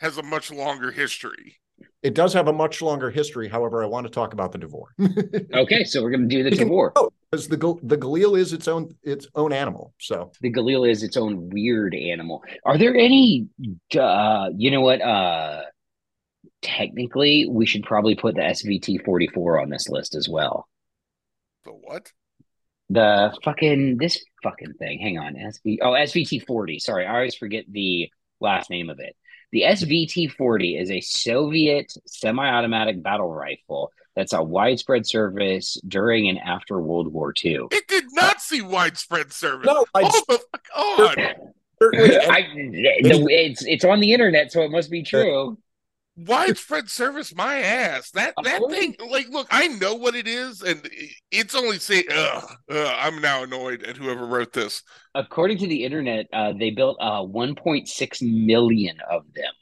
has 0.00 0.18
a 0.18 0.22
much 0.22 0.50
longer 0.50 0.90
history. 0.90 1.56
It 2.02 2.14
does 2.14 2.32
have 2.34 2.48
a 2.48 2.52
much 2.52 2.82
longer 2.82 3.10
history. 3.10 3.48
However, 3.48 3.82
I 3.82 3.86
want 3.86 4.06
to 4.06 4.12
talk 4.12 4.32
about 4.32 4.52
the 4.52 4.58
Tavor. 4.58 5.52
okay. 5.54 5.84
So 5.84 6.02
we're 6.02 6.10
going 6.10 6.28
to 6.28 6.34
do 6.34 6.42
the 6.48 6.54
You 6.56 6.64
Tavor. 6.66 6.92
Oh, 6.96 7.10
because 7.30 7.48
the 7.48 7.56
Gal- 7.56 7.80
the 7.82 7.98
Galil 7.98 8.38
is 8.38 8.52
its 8.52 8.68
own 8.68 8.94
its 9.02 9.26
own 9.34 9.52
animal. 9.52 9.92
So 9.98 10.30
The 10.40 10.52
Galil 10.52 10.88
is 10.88 11.02
its 11.02 11.16
own 11.16 11.50
weird 11.50 11.94
animal. 11.94 12.44
Are 12.64 12.78
there 12.78 12.94
any? 12.94 13.48
Uh, 13.98 14.50
you 14.56 14.70
know 14.70 14.82
what? 14.82 15.00
Uh, 15.00 15.62
technically, 16.62 17.46
we 17.50 17.66
should 17.66 17.82
probably 17.82 18.14
put 18.14 18.36
the 18.36 18.42
SVT 18.42 19.04
forty 19.04 19.26
four 19.26 19.60
on 19.60 19.68
this 19.68 19.88
list 19.88 20.14
as 20.14 20.28
well. 20.28 20.68
The 21.64 21.72
what? 21.72 22.12
The 22.90 23.36
fucking 23.42 23.96
this 23.98 24.22
fucking 24.44 24.74
thing. 24.74 25.00
Hang 25.00 25.18
on, 25.18 25.34
SV. 25.34 25.78
Oh, 25.82 25.90
SVT 25.90 26.46
forty. 26.46 26.78
Sorry, 26.78 27.04
I 27.04 27.14
always 27.14 27.34
forget 27.34 27.64
the 27.68 28.08
last 28.40 28.70
name 28.70 28.90
of 28.90 29.00
it. 29.00 29.16
The 29.50 29.62
SVT 29.62 30.30
forty 30.30 30.76
is 30.76 30.90
a 30.90 31.00
Soviet 31.00 31.92
semi-automatic 32.06 33.02
battle 33.02 33.32
rifle 33.32 33.90
that's 34.14 34.32
a 34.32 34.42
widespread 34.42 35.06
service 35.06 35.80
during 35.88 36.28
and 36.28 36.38
after 36.38 36.80
World 36.80 37.12
War 37.12 37.34
II. 37.44 37.66
It 37.72 37.88
did 37.88 38.04
not 38.12 38.40
see 38.40 38.62
widespread 38.62 39.32
service. 39.32 39.66
no, 39.66 39.84
I 39.94 40.02
oh 40.04 40.22
the 40.28 40.38
fuck 40.38 40.68
on! 40.76 41.18
I, 41.82 42.46
the, 42.54 43.26
it's 43.28 43.64
it's 43.64 43.84
on 43.84 44.00
the 44.00 44.12
internet, 44.12 44.52
so 44.52 44.62
it 44.62 44.70
must 44.70 44.90
be 44.90 45.02
true. 45.02 45.58
Widespread 46.16 46.88
service 46.88 47.34
my 47.34 47.58
ass 47.58 48.10
that 48.12 48.32
that 48.44 48.62
Oh. 48.62 48.68
thing 48.70 48.94
like 49.10 49.28
look 49.30 49.48
i 49.50 49.66
know 49.66 49.94
what 49.96 50.14
it 50.14 50.28
is 50.28 50.62
and 50.62 50.88
it's 51.32 51.54
only 51.56 51.78
say 51.80 52.04
ugh, 52.14 52.44
ugh, 52.70 52.96
i'm 53.00 53.20
now 53.20 53.42
annoyed 53.42 53.82
at 53.82 53.96
whoever 53.96 54.24
wrote 54.26 54.52
this 54.52 54.82
According 55.16 55.58
to 55.58 55.68
the 55.68 55.84
internet, 55.84 56.26
uh, 56.32 56.52
they 56.58 56.70
built 56.70 56.96
uh, 57.00 57.20
1.6 57.22 58.22
million 58.46 58.96
of 59.08 59.22
them. 59.34 59.52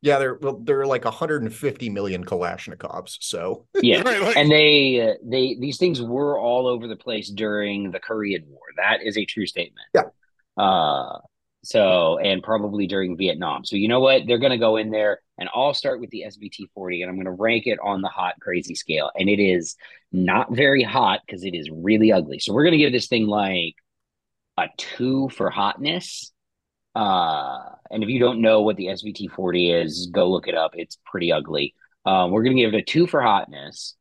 yeah, 0.00 0.18
there 0.20 0.34
well, 0.36 0.58
there 0.62 0.80
are 0.80 0.86
like 0.86 1.04
150 1.04 1.90
million 1.90 2.24
Kalashnikovs. 2.24 3.16
So 3.20 3.66
Yeah, 3.82 4.02
Right, 4.04 4.20
like- 4.22 4.36
and 4.36 4.48
they 4.50 5.00
uh, 5.00 5.14
they 5.24 5.56
these 5.60 5.78
things 5.78 6.00
were 6.00 6.38
all 6.38 6.68
over 6.68 6.86
the 6.86 6.94
place 6.94 7.28
during 7.30 7.90
the 7.90 7.98
Korean 7.98 8.44
War. 8.48 8.60
That 8.76 9.02
is 9.02 9.18
a 9.18 9.24
true 9.24 9.46
statement. 9.46 9.86
Yeah. 9.92 10.02
Uh 10.56 11.18
so 11.66 12.18
and 12.18 12.42
probably 12.42 12.86
during 12.86 13.16
Vietnam. 13.16 13.64
So 13.64 13.76
you 13.76 13.88
know 13.88 14.00
what? 14.00 14.22
They're 14.26 14.38
going 14.38 14.52
to 14.52 14.58
go 14.58 14.76
in 14.76 14.90
there 14.90 15.20
and 15.38 15.48
I'll 15.54 15.74
start 15.74 16.00
with 16.00 16.10
the 16.10 16.24
SVT 16.26 16.70
40 16.74 17.02
and 17.02 17.10
I'm 17.10 17.16
going 17.16 17.26
to 17.26 17.32
rank 17.32 17.66
it 17.66 17.78
on 17.82 18.02
the 18.02 18.08
hot 18.08 18.34
crazy 18.40 18.74
scale 18.74 19.10
and 19.18 19.28
it 19.28 19.40
is 19.40 19.76
not 20.12 20.54
very 20.54 20.82
hot 20.82 21.20
because 21.26 21.44
it 21.44 21.54
is 21.54 21.68
really 21.70 22.12
ugly. 22.12 22.38
So 22.38 22.52
we're 22.52 22.64
going 22.64 22.72
to 22.72 22.78
give 22.78 22.92
this 22.92 23.08
thing 23.08 23.26
like 23.26 23.74
a 24.56 24.66
2 24.76 25.30
for 25.30 25.50
hotness. 25.50 26.32
Uh 26.94 27.58
and 27.90 28.02
if 28.02 28.08
you 28.08 28.18
don't 28.18 28.40
know 28.40 28.62
what 28.62 28.76
the 28.76 28.86
SVT 28.86 29.30
40 29.32 29.70
is, 29.70 30.08
go 30.10 30.30
look 30.30 30.48
it 30.48 30.56
up. 30.56 30.72
It's 30.74 30.98
pretty 31.04 31.32
ugly. 31.32 31.74
Um, 32.04 32.30
we're 32.30 32.42
going 32.42 32.56
to 32.56 32.62
give 32.62 32.74
it 32.74 32.78
a 32.78 32.84
2 32.84 33.06
for 33.06 33.20
hotness 33.20 33.96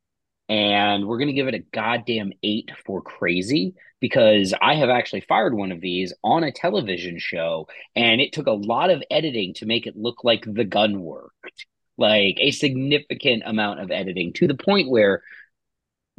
and 0.48 1.08
we're 1.08 1.18
going 1.18 1.28
to 1.28 1.34
give 1.34 1.48
it 1.48 1.56
a 1.56 1.60
goddamn 1.60 2.32
eight 2.44 2.70
for 2.86 3.02
crazy 3.02 3.76
because 4.00 4.54
I 4.62 4.76
have 4.76 4.90
actually 4.90 5.22
fired 5.22 5.54
one 5.54 5.72
of 5.72 5.82
these 5.82 6.14
on 6.24 6.44
a 6.44 6.52
television 6.52 7.18
show 7.18 7.68
and 7.96 8.22
it 8.22 8.34
took 8.34 8.48
a 8.48 8.52
lot 8.52 8.90
of 8.90 9.04
editing 9.10 9.54
to 9.56 9.66
make 9.66 9.88
it 9.88 9.98
look 9.98 10.24
like 10.24 10.46
the 10.46 10.64
gun 10.64 11.02
worked. 11.02 11.66
Like 11.98 12.38
a 12.40 12.52
significant 12.52 13.44
amount 13.46 13.80
of 13.80 13.90
editing 13.90 14.34
to 14.34 14.48
the 14.48 14.56
point 14.56 14.90
where 14.90 15.24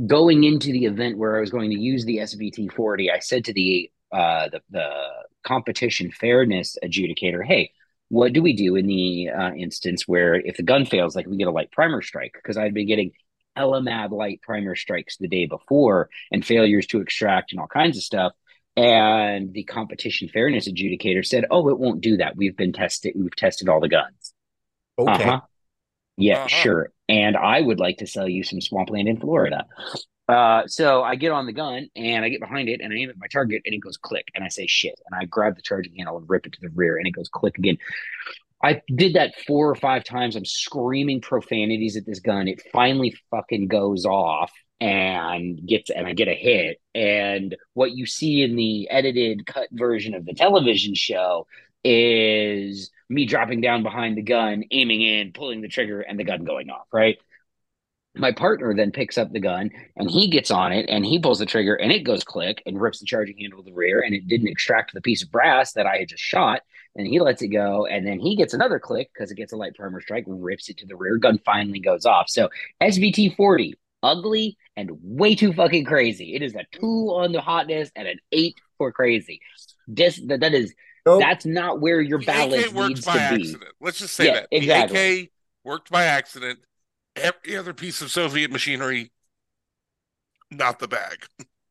going 0.05 0.45
into 0.45 0.73
the 0.73 0.87
event 0.87 1.19
where 1.19 1.37
I 1.37 1.41
was 1.41 1.51
going 1.51 1.71
to 1.71 1.79
use 1.79 2.05
the 2.05 2.19
SVT 2.19 2.73
40, 2.73 3.11
I 3.11 3.19
said 3.19 3.45
to 3.47 3.53
the 3.53 3.91
uh 4.13 4.49
the, 4.51 4.61
the 4.71 4.91
competition 5.45 6.11
fairness 6.11 6.77
adjudicator, 6.83 7.45
hey, 7.45 7.73
what 8.09 8.33
do 8.33 8.43
we 8.43 8.53
do 8.53 8.77
in 8.77 8.87
the 8.87 9.31
uh, 9.31 9.53
instance 9.53 10.07
where 10.07 10.35
if 10.35 10.57
the 10.57 10.63
gun 10.63 10.87
fails, 10.87 11.17
like 11.17 11.27
we 11.27 11.37
get 11.37 11.49
a 11.49 11.53
light 11.53 11.73
primer 11.73 12.03
strike? 12.03 12.33
Because 12.35 12.57
I'd 12.57 12.75
been 12.75 12.87
getting 12.87 13.13
LMAD 13.57 14.11
light 14.11 14.41
primer 14.43 14.75
strikes 14.77 15.17
the 15.17 15.29
day 15.29 15.47
before 15.47 16.09
and 16.31 16.45
failures 16.45 16.87
to 16.89 17.01
extract 17.01 17.53
and 17.53 17.61
all 17.61 17.67
kinds 17.67 17.97
of 17.97 18.03
stuff. 18.03 18.33
And 18.77 19.53
the 19.55 19.65
competition 19.65 20.29
fairness 20.29 20.69
adjudicator 20.69 21.25
said, 21.25 21.47
"Oh, 21.51 21.69
it 21.71 21.79
won't 21.79 22.03
do 22.03 22.19
that. 22.19 22.37
We've 22.37 22.57
been 22.57 22.73
tested. 22.75 23.15
We've 23.17 23.35
tested 23.35 23.69
all 23.69 23.81
the 23.81 23.89
guns." 23.89 24.35
okay, 24.99 25.25
Uh-huh. 25.25 25.41
Yeah, 26.17 26.37
Uh-huh. 26.37 26.49
sure. 26.49 26.93
And 27.09 27.37
I 27.37 27.61
would 27.61 27.79
like 27.79 27.99
to 27.99 28.07
sell 28.07 28.29
you 28.29 28.43
some 28.43 28.61
swampland 28.61 29.09
in 29.09 29.19
Florida. 29.21 29.67
Uh, 30.29 30.67
so 30.67 31.05
I 31.05 31.15
get 31.15 31.31
on 31.31 31.47
the 31.47 31.53
gun 31.53 31.89
and 31.95 32.25
I 32.25 32.29
get 32.31 32.41
behind 32.41 32.69
it 32.69 32.81
and 32.81 32.93
I 32.93 32.97
aim 32.97 33.11
at 33.11 33.17
my 33.19 33.29
target 33.29 33.63
and 33.65 33.75
it 33.75 33.79
goes 33.79 33.97
click 33.97 34.27
and 34.35 34.43
I 34.45 34.49
say 34.49 34.67
shit 34.67 34.99
and 35.07 35.21
I 35.21 35.25
grab 35.25 35.55
the 35.55 35.63
charging 35.63 35.95
handle 35.97 36.17
and 36.19 36.29
rip 36.29 36.47
it 36.47 36.53
to 36.55 36.59
the 36.61 36.71
rear 36.71 36.97
and 36.97 37.07
it 37.07 37.13
goes 37.13 37.29
click 37.29 37.59
again. 37.59 37.79
I 38.67 38.83
did 38.93 39.15
that 39.15 39.35
four 39.47 39.71
or 39.71 39.77
five 39.77 40.03
times. 40.03 40.35
I'm 40.35 40.45
screaming 40.45 41.21
profanities 41.21 41.97
at 41.97 42.05
this 42.05 42.19
gun. 42.19 42.49
It 42.49 42.61
finally 42.73 43.15
fucking 43.31 43.69
goes 43.69 44.05
off 44.05 44.51
and 44.81 45.65
gets 45.65 45.89
and 45.89 46.05
I 46.05 46.15
get 46.15 46.27
a 46.27 46.35
hit. 46.35 46.81
And 46.93 47.55
what 47.75 47.93
you 47.93 48.07
see 48.07 48.43
in 48.43 48.57
the 48.57 48.91
edited 48.91 49.47
cut 49.47 49.69
version 49.71 50.15
of 50.15 50.27
the 50.27 50.35
television 50.35 50.97
show 50.97 51.47
is 51.85 52.91
me 53.09 53.25
dropping 53.25 53.61
down 53.61 53.85
behind 53.85 54.17
the 54.17 54.23
gun, 54.23 54.65
aiming 54.73 55.01
in, 55.01 55.33
pulling 55.33 55.61
the 55.61 55.69
trigger, 55.69 56.01
and 56.01 56.19
the 56.19 56.25
gun 56.25 56.43
going 56.43 56.69
off, 56.69 56.89
right? 56.93 57.19
My 58.17 58.33
partner 58.33 58.75
then 58.75 58.91
picks 58.91 59.17
up 59.17 59.31
the 59.31 59.39
gun 59.39 59.71
and 59.95 60.11
he 60.11 60.27
gets 60.27 60.51
on 60.51 60.73
it 60.73 60.87
and 60.89 61.07
he 61.07 61.21
pulls 61.21 61.39
the 61.39 61.47
trigger 61.47 61.77
and 61.77 61.93
it 61.93 62.03
goes 62.03 62.25
click 62.25 62.65
and 62.67 62.81
rips 62.81 62.99
the 62.99 63.07
charging 63.07 63.39
handle 63.39 63.63
to 63.63 63.71
the 63.71 63.77
rear 63.77 64.01
and 64.01 64.13
it 64.13 64.27
didn't 64.27 64.49
extract 64.49 64.93
the 64.93 65.03
piece 65.03 65.23
of 65.23 65.31
brass 65.31 65.75
that 65.75 65.87
I 65.87 65.99
had 65.99 66.09
just 66.09 66.23
shot 66.23 66.63
and 66.97 67.07
he 67.07 67.21
lets 67.21 67.43
it 67.43 67.49
go 67.49 67.87
and 67.87 68.07
then 68.07 68.19
he 68.19 68.37
gets 68.37 68.55
another 68.55 68.79
click 68.79 69.11
because 69.13 69.31
it 69.31 69.37
gets 69.37 69.53
a 69.53 69.57
light 69.57 69.75
primer 69.75 70.01
strike 70.01 70.25
rips 70.27 70.69
it 70.69 70.79
to 70.79 70.87
the 70.87 70.97
rear 70.97 71.19
gun 71.19 71.39
finally 71.45 71.81
goes 71.81 72.05
off. 72.05 72.29
So 72.29 72.49
svt 72.83 73.37
40 73.37 73.75
ugly 74.03 74.57
and 74.77 74.91
way 75.03 75.35
too 75.35 75.53
fucking 75.53 75.85
crazy. 75.85 76.35
It 76.35 76.43
is 76.43 76.55
a 76.55 76.65
two 76.73 77.11
on 77.11 77.33
the 77.33 77.41
hotness 77.41 77.91
and 77.95 78.09
an 78.09 78.19
eight 78.33 78.57
for 78.79 78.93
crazy. 78.93 79.41
This 79.87 80.21
that, 80.27 80.41
that 80.41 80.55
is 80.55 80.75
nope. 81.05 81.21
that's 81.21 81.47
not 81.47 81.81
where 81.81 82.01
your 82.01 82.19
balance 82.19 82.73
needs 82.73 83.05
to 83.05 83.11
accident. 83.11 83.61
be 83.61 83.67
let's 83.81 83.99
just 83.99 84.15
say 84.15 84.27
yeah, 84.27 84.35
that. 84.35 84.49
Exactly. 84.51 84.97
the 84.97 85.23
AK 85.23 85.31
worked 85.65 85.91
by 85.91 86.05
accident. 86.05 86.61
Every 87.15 87.57
other 87.57 87.73
piece 87.73 88.03
of 88.03 88.11
soviet 88.11 88.51
machinery 88.51 89.11
not 90.51 90.79
the 90.79 90.89
bag. 90.89 91.27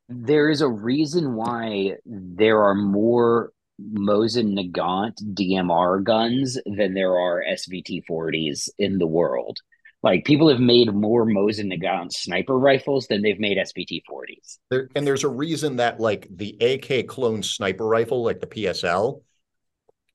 There 0.10 0.50
is 0.50 0.62
a 0.62 0.68
reason 0.68 1.36
why 1.36 1.96
there 2.06 2.64
are 2.64 2.76
more 2.76 3.52
Mosin 3.82 4.58
Nagant 4.58 5.16
DMR 5.34 6.04
guns 6.04 6.58
than 6.66 6.94
there 6.94 7.18
are 7.18 7.44
SVT 7.50 8.04
40s 8.10 8.70
in 8.80 8.98
the 8.98 9.08
world. 9.08 9.60
Like 10.02 10.24
people 10.24 10.50
have 10.50 10.60
made 10.60 10.94
more 10.94 11.26
Mosin 11.26 11.74
Nagant 11.74 12.14
sniper 12.14 12.58
rifles 12.58 13.08
than 13.08 13.22
they've 13.22 13.40
made 13.40 13.58
SVT 13.58 14.04
40s. 14.10 14.60
There, 14.70 14.88
and 14.96 15.06
there's 15.06 15.24
a 15.24 15.30
reason 15.30 15.78
that 15.78 16.00
like 16.00 16.28
the 16.30 16.56
AK 16.62 17.08
clone 17.08 17.42
sniper 17.42 17.86
rifle, 17.86 18.24
like 18.24 18.40
the 18.40 18.48
PSL, 18.48 19.22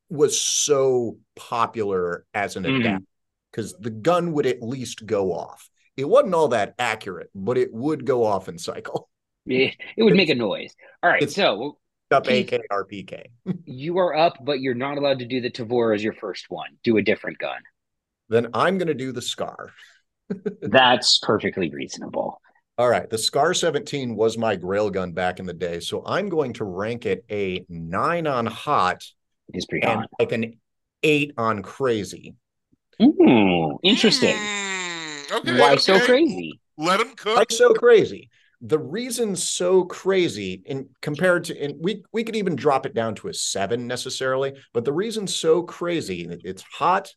was 0.08 0.40
so 0.40 1.18
popular 1.36 2.24
as 2.34 2.56
an 2.56 2.64
mm-hmm. 2.64 2.80
adapt 2.80 3.04
because 3.50 3.74
the 3.78 3.90
gun 3.90 4.32
would 4.32 4.46
at 4.46 4.62
least 4.62 5.06
go 5.06 5.32
off. 5.32 5.68
It 5.96 6.08
wasn't 6.08 6.34
all 6.34 6.48
that 6.48 6.74
accurate, 6.78 7.30
but 7.34 7.58
it 7.58 7.72
would 7.72 8.04
go 8.04 8.24
off 8.24 8.48
and 8.48 8.60
cycle. 8.60 9.08
It, 9.46 9.74
it 9.96 10.02
would 10.02 10.14
make 10.14 10.28
a 10.28 10.34
noise. 10.34 10.76
All 11.02 11.10
right, 11.10 11.28
so 11.28 11.79
up 12.12 12.26
Keith, 12.26 12.52
AK 12.52 12.62
or 12.70 12.86
PK. 12.86 13.24
you 13.64 13.98
are 13.98 14.14
up, 14.14 14.36
but 14.42 14.60
you're 14.60 14.74
not 14.74 14.98
allowed 14.98 15.20
to 15.20 15.26
do 15.26 15.40
the 15.40 15.50
Tavor 15.50 15.94
as 15.94 16.02
your 16.02 16.12
first 16.12 16.46
one. 16.48 16.70
Do 16.82 16.96
a 16.96 17.02
different 17.02 17.38
gun. 17.38 17.60
Then 18.28 18.48
I'm 18.54 18.78
going 18.78 18.88
to 18.88 18.94
do 18.94 19.12
the 19.12 19.22
Scar. 19.22 19.70
That's 20.62 21.18
perfectly 21.18 21.70
reasonable. 21.70 22.40
All 22.78 22.88
right. 22.88 23.08
The 23.08 23.18
Scar 23.18 23.54
17 23.54 24.14
was 24.14 24.38
my 24.38 24.56
grail 24.56 24.90
gun 24.90 25.12
back 25.12 25.40
in 25.40 25.46
the 25.46 25.52
day. 25.52 25.80
So 25.80 26.02
I'm 26.06 26.28
going 26.28 26.54
to 26.54 26.64
rank 26.64 27.06
it 27.06 27.24
a 27.30 27.64
nine 27.68 28.26
on 28.26 28.46
hot. 28.46 29.04
It's 29.48 29.66
pretty 29.66 29.86
hot. 29.86 30.08
Like 30.18 30.32
an 30.32 30.58
eight 31.02 31.32
on 31.36 31.62
crazy. 31.62 32.36
Ooh, 33.02 33.78
interesting. 33.82 34.36
Mm, 34.36 35.32
okay, 35.32 35.58
Why 35.58 35.72
okay. 35.72 35.80
so 35.80 36.04
crazy? 36.04 36.60
Let 36.76 37.00
him 37.00 37.14
cook. 37.16 37.36
Like 37.36 37.50
so 37.50 37.74
crazy 37.74 38.30
the 38.62 38.78
reason 38.78 39.34
so 39.34 39.84
crazy 39.84 40.62
in 40.66 40.88
compared 41.00 41.44
to 41.44 41.58
and 41.58 41.74
we 41.80 42.04
we 42.12 42.22
could 42.22 42.36
even 42.36 42.54
drop 42.54 42.84
it 42.84 42.94
down 42.94 43.14
to 43.14 43.28
a 43.28 43.34
seven 43.34 43.86
necessarily 43.86 44.52
but 44.74 44.84
the 44.84 44.92
reason 44.92 45.26
so 45.26 45.62
crazy 45.62 46.28
it's 46.44 46.62
hot 46.62 47.10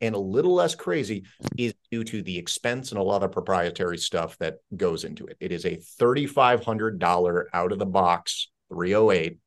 and 0.00 0.14
a 0.14 0.18
little 0.18 0.54
less 0.54 0.74
crazy 0.74 1.24
is 1.56 1.74
due 1.90 2.04
to 2.04 2.22
the 2.22 2.38
expense 2.38 2.90
and 2.90 3.00
a 3.00 3.02
lot 3.02 3.22
of 3.22 3.32
proprietary 3.32 3.98
stuff 3.98 4.38
that 4.38 4.58
goes 4.76 5.04
into 5.04 5.26
it. 5.26 5.36
It 5.40 5.52
is 5.52 5.64
a 5.64 5.80
$3500 6.00 7.44
out 7.52 7.72
of 7.72 7.78
the 7.78 7.86
box 7.86 8.48
308 8.70 9.38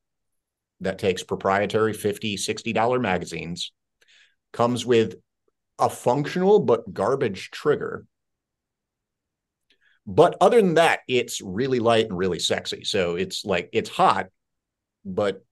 that 0.82 1.00
takes 1.00 1.24
proprietary 1.24 1.94
50 1.94 2.38
$60 2.38 3.02
magazines 3.02 3.72
comes 4.52 4.86
with 4.86 5.16
a 5.80 5.90
functional 5.90 6.60
but 6.60 6.94
garbage 6.94 7.50
trigger 7.52 8.06
but 10.06 10.36
other 10.42 10.62
than 10.62 10.76
that, 10.76 11.02
it's 11.08 11.42
really 11.42 11.80
light 11.80 12.08
and 12.08 12.18
really 12.18 12.40
sexy. 12.40 12.84
So 12.84 13.16
it's 13.16 13.46
like 13.46 13.70
it's 13.72 13.90
hot, 13.90 14.28
but 15.06 15.44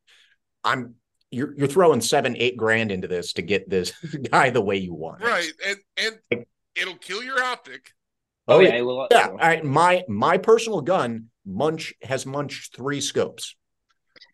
I'm 0.64 0.96
you're 1.32 1.54
you're 1.56 1.68
throwing 1.68 2.02
seven, 2.02 2.36
eight 2.38 2.58
grand 2.58 2.92
into 2.92 3.08
this 3.08 3.34
to 3.34 3.42
get 3.42 3.70
this 3.70 3.92
guy 4.32 4.50
the 4.50 4.62
way 4.62 4.78
you 4.78 4.94
want. 4.94 5.22
Right. 5.24 5.52
And 5.66 6.18
and 6.32 6.46
it'll 6.76 6.98
kill 6.98 7.24
your 7.24 7.44
optic. 7.44 7.92
Oh, 8.48 8.58
oh 8.58 8.60
yeah, 8.60 8.82
will, 8.82 9.08
yeah. 9.12 9.28
All 9.28 9.38
right. 9.38 9.64
My 9.64 10.04
my 10.08 10.38
personal 10.38 10.82
gun, 10.82 11.28
Munch 11.46 11.94
has 12.02 12.26
munched 12.26 12.76
three 12.76 13.02
scopes. 13.02 13.56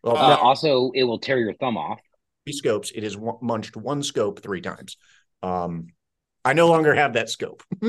Well, 0.03 0.15
uh, 0.15 0.37
also, 0.37 0.91
it 0.93 1.03
will 1.03 1.19
tear 1.19 1.39
your 1.39 1.53
thumb 1.55 1.77
off. 1.77 1.99
Three 2.45 2.53
scopes. 2.53 2.91
It 2.91 3.03
has 3.03 3.17
munched 3.41 3.75
one 3.75 4.03
scope 4.03 4.41
three 4.41 4.61
times. 4.61 4.97
Um, 5.43 5.87
I 6.45 6.53
no 6.53 6.67
longer 6.67 6.93
have 6.93 7.13
that 7.13 7.29
scope. 7.29 7.63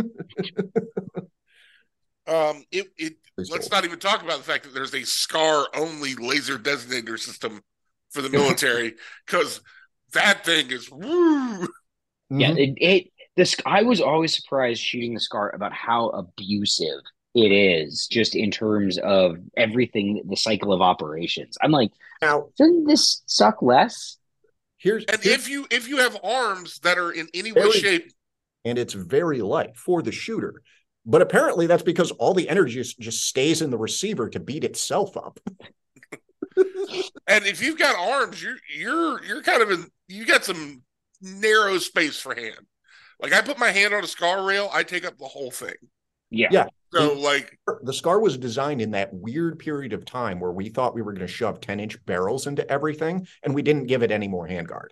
Um, 2.27 2.65
it 2.71 2.89
it 2.99 3.17
let's 3.37 3.71
not 3.71 3.85
even 3.85 3.99
talk 3.99 4.23
about 4.23 4.39
the 4.39 4.45
fact 4.45 4.65
that 4.65 4.75
there's 4.75 4.95
a 4.95 5.05
scar 5.05 5.67
only 5.75 6.15
laser 6.15 6.59
designator 6.59 7.19
system 7.19 7.63
for 8.11 8.23
the 8.23 8.31
military 8.31 8.95
because 9.27 9.61
that 10.13 10.45
thing 10.45 10.71
is 10.71 10.91
woo. 10.91 11.69
Yeah, 12.29 12.51
mm-hmm. 12.51 12.59
it, 12.59 12.75
it 12.79 13.13
this 13.37 13.55
I 13.65 13.83
was 13.83 14.01
always 14.01 14.35
surprised 14.35 14.81
shooting 14.83 15.15
the 15.15 15.21
scar 15.21 15.55
about 15.55 15.73
how 15.73 16.09
abusive 16.09 17.01
it 17.35 17.53
is 17.53 18.07
just 18.07 18.35
in 18.35 18.51
terms 18.51 18.99
of 18.99 19.37
everything 19.57 20.23
the 20.27 20.37
cycle 20.37 20.73
of 20.73 20.81
operations. 20.81 21.59
I'm 21.63 21.71
like, 21.71 21.93
now 22.23 22.49
doesn't 22.59 22.87
this 22.87 23.23
suck 23.27 23.63
less? 23.63 24.17
Here's 24.79 25.05
and 25.05 25.23
here's, 25.23 25.37
if 25.37 25.49
you 25.49 25.67
if 25.71 25.89
you 25.89 25.99
have 25.99 26.19
arms 26.25 26.81
that 26.81 26.99
are 26.99 27.13
in 27.13 27.29
any 27.35 27.53
way 27.53 27.71
shape 27.73 28.11
and 28.65 28.79
it's 28.79 28.95
very 28.95 29.43
light 29.43 29.77
for 29.77 30.03
the 30.03 30.13
shooter 30.13 30.63
but 31.07 31.23
apparently 31.23 31.67
that's 31.67 31.85
because 31.85 32.11
all 32.13 32.35
the 32.35 32.49
energy 32.49 32.75
just, 32.75 32.99
just 32.99 33.27
stays 33.27 33.63
in 33.63 33.71
the 33.71 33.79
receiver 33.79 34.29
to 34.29 34.41
beat 34.41 34.65
itself 34.65 35.17
up. 35.17 35.39
and 37.29 37.47
if 37.47 37.63
you've 37.63 37.79
got 37.79 37.97
arms, 37.97 38.43
you're 38.43 38.57
you're 38.77 39.25
you're 39.25 39.43
kind 39.43 39.63
of 39.63 39.71
in 39.71 39.87
you 40.09 40.27
got 40.27 40.45
some 40.45 40.83
narrow 41.23 41.79
space 41.79 42.19
for 42.19 42.35
hand. 42.35 42.67
Like 43.21 43.33
I 43.33 43.41
put 43.41 43.59
my 43.59 43.71
hand 43.71 43.95
on 43.95 44.05
a 44.05 44.07
scar 44.09 44.45
rail, 44.45 44.69
I 44.73 44.83
take 44.83 45.07
up 45.07 45.17
the 45.17 45.27
whole 45.27 45.51
thing. 45.51 45.75
Yeah. 46.31 46.49
Yeah. 46.51 46.67
So 46.93 47.15
like 47.15 47.59
the 47.83 47.93
scar 47.93 48.21
was 48.21 48.37
designed 48.37 48.81
in 48.81 48.93
that 48.93 49.13
weird 49.13 49.59
period 49.59 49.93
of 49.93 50.05
time 50.05 50.41
where 50.41 50.53
we 50.53 50.69
thought 50.69 50.95
we 50.95 51.03
were 51.03 51.13
going 51.13 51.27
to 51.27 51.33
shove 51.33 51.61
10 51.61 51.81
inch 51.81 52.05
barrels 52.05 52.47
into 52.47 52.69
everything 52.71 53.27
and 53.43 53.55
we 53.55 53.63
didn't 53.63 53.87
give 53.87 54.03
it 54.03 54.11
any 54.11 54.29
more 54.29 54.49
handguard. 54.49 54.89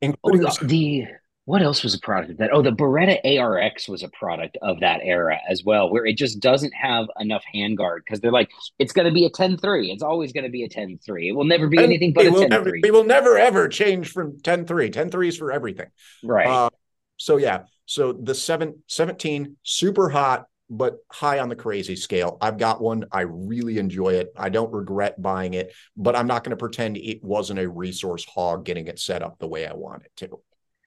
Including 0.00 0.46
oh, 0.46 0.50
the 0.62 1.06
what 1.46 1.62
else 1.62 1.84
was 1.84 1.94
a 1.94 2.00
product 2.00 2.32
of 2.32 2.36
that? 2.38 2.50
Oh, 2.52 2.60
the 2.60 2.72
Beretta 2.72 3.20
ARX 3.24 3.88
was 3.88 4.02
a 4.02 4.08
product 4.08 4.58
of 4.62 4.80
that 4.80 5.00
era 5.02 5.38
as 5.48 5.62
well, 5.64 5.88
where 5.88 6.04
it 6.04 6.16
just 6.16 6.40
doesn't 6.40 6.74
have 6.74 7.06
enough 7.20 7.44
handguard 7.54 7.98
because 8.04 8.20
they're 8.20 8.32
like, 8.32 8.50
it's 8.80 8.92
going 8.92 9.06
to 9.06 9.14
be 9.14 9.26
a 9.26 9.30
10 9.30 9.56
3. 9.58 9.92
It's 9.92 10.02
always 10.02 10.32
going 10.32 10.42
to 10.42 10.50
be 10.50 10.64
a 10.64 10.68
10 10.68 10.98
3. 11.06 11.28
It 11.28 11.32
will 11.32 11.44
never 11.44 11.68
be 11.68 11.76
and 11.76 11.86
anything 11.86 12.12
but 12.12 12.26
a 12.26 12.48
10 12.48 12.64
3. 12.64 12.80
We 12.82 12.90
will 12.90 13.04
never, 13.04 13.38
ever 13.38 13.68
change 13.68 14.10
from 14.10 14.40
10 14.40 14.66
3. 14.66 14.90
10 14.90 15.08
3 15.08 15.28
is 15.28 15.38
for 15.38 15.52
everything. 15.52 15.86
Right. 16.24 16.48
Uh, 16.48 16.70
so, 17.16 17.36
yeah. 17.36 17.62
So 17.86 18.12
the 18.12 18.34
seven, 18.34 18.82
17, 18.88 19.56
super 19.62 20.08
hot, 20.08 20.46
but 20.68 20.96
high 21.12 21.38
on 21.38 21.48
the 21.48 21.54
crazy 21.54 21.94
scale. 21.94 22.38
I've 22.40 22.58
got 22.58 22.80
one. 22.80 23.04
I 23.12 23.20
really 23.20 23.78
enjoy 23.78 24.14
it. 24.14 24.32
I 24.36 24.48
don't 24.48 24.72
regret 24.72 25.22
buying 25.22 25.54
it, 25.54 25.72
but 25.96 26.16
I'm 26.16 26.26
not 26.26 26.42
going 26.42 26.50
to 26.50 26.56
pretend 26.56 26.96
it 26.96 27.22
wasn't 27.22 27.60
a 27.60 27.68
resource 27.68 28.24
hog 28.24 28.64
getting 28.64 28.88
it 28.88 28.98
set 28.98 29.22
up 29.22 29.38
the 29.38 29.46
way 29.46 29.64
I 29.64 29.74
want 29.74 30.02
it 30.02 30.10
to 30.16 30.40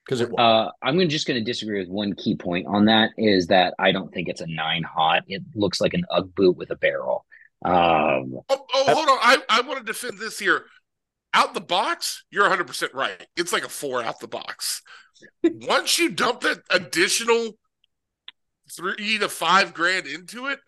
because 0.10 0.22
it. 0.22 0.40
Uh, 0.40 0.72
I'm 0.82 1.08
just 1.08 1.28
going 1.28 1.40
to 1.40 1.44
disagree 1.44 1.80
with 1.80 1.90
one 1.90 2.16
key 2.16 2.36
point 2.36 2.66
on 2.66 2.86
that 2.86 3.12
is 3.18 3.48
that 3.48 3.76
I 3.78 3.92
don't 3.92 4.12
think 4.12 4.28
it's 4.28 4.42
a 4.42 4.48
nine 4.48 4.82
hot. 4.82 5.24
It 5.28 5.44
looks 5.54 5.80
like 5.80 5.94
an 5.94 6.04
UGG 6.10 6.34
boot 6.34 6.58
with 6.58 6.72
a 6.72 6.76
barrel. 6.76 7.26
Um, 7.64 8.40
oh, 8.50 8.66
oh 8.74 8.84
hold 8.88 9.08
on. 9.08 9.20
I, 9.22 9.38
I 9.50 9.62
want 9.62 9.78
to 9.78 9.86
defend 9.86 10.18
this 10.18 10.40
here. 10.40 10.66
Out 11.36 11.54
the 11.54 11.62
box, 11.62 12.24
you're 12.32 12.44
100 12.44 12.66
percent 12.66 12.94
right. 12.96 13.28
It's 13.38 13.54
like 13.54 13.64
a 13.64 13.70
four 13.70 14.02
out 14.02 14.20
the 14.20 14.28
box. 14.28 14.82
Once 15.44 16.00
you 16.00 16.10
dump 16.10 16.42
that 16.42 16.64
additional 16.72 17.52
three 18.76 19.20
to 19.20 19.30
five 19.30 19.76
grand 19.76 20.08
into 20.08 20.48
it, 20.48 20.60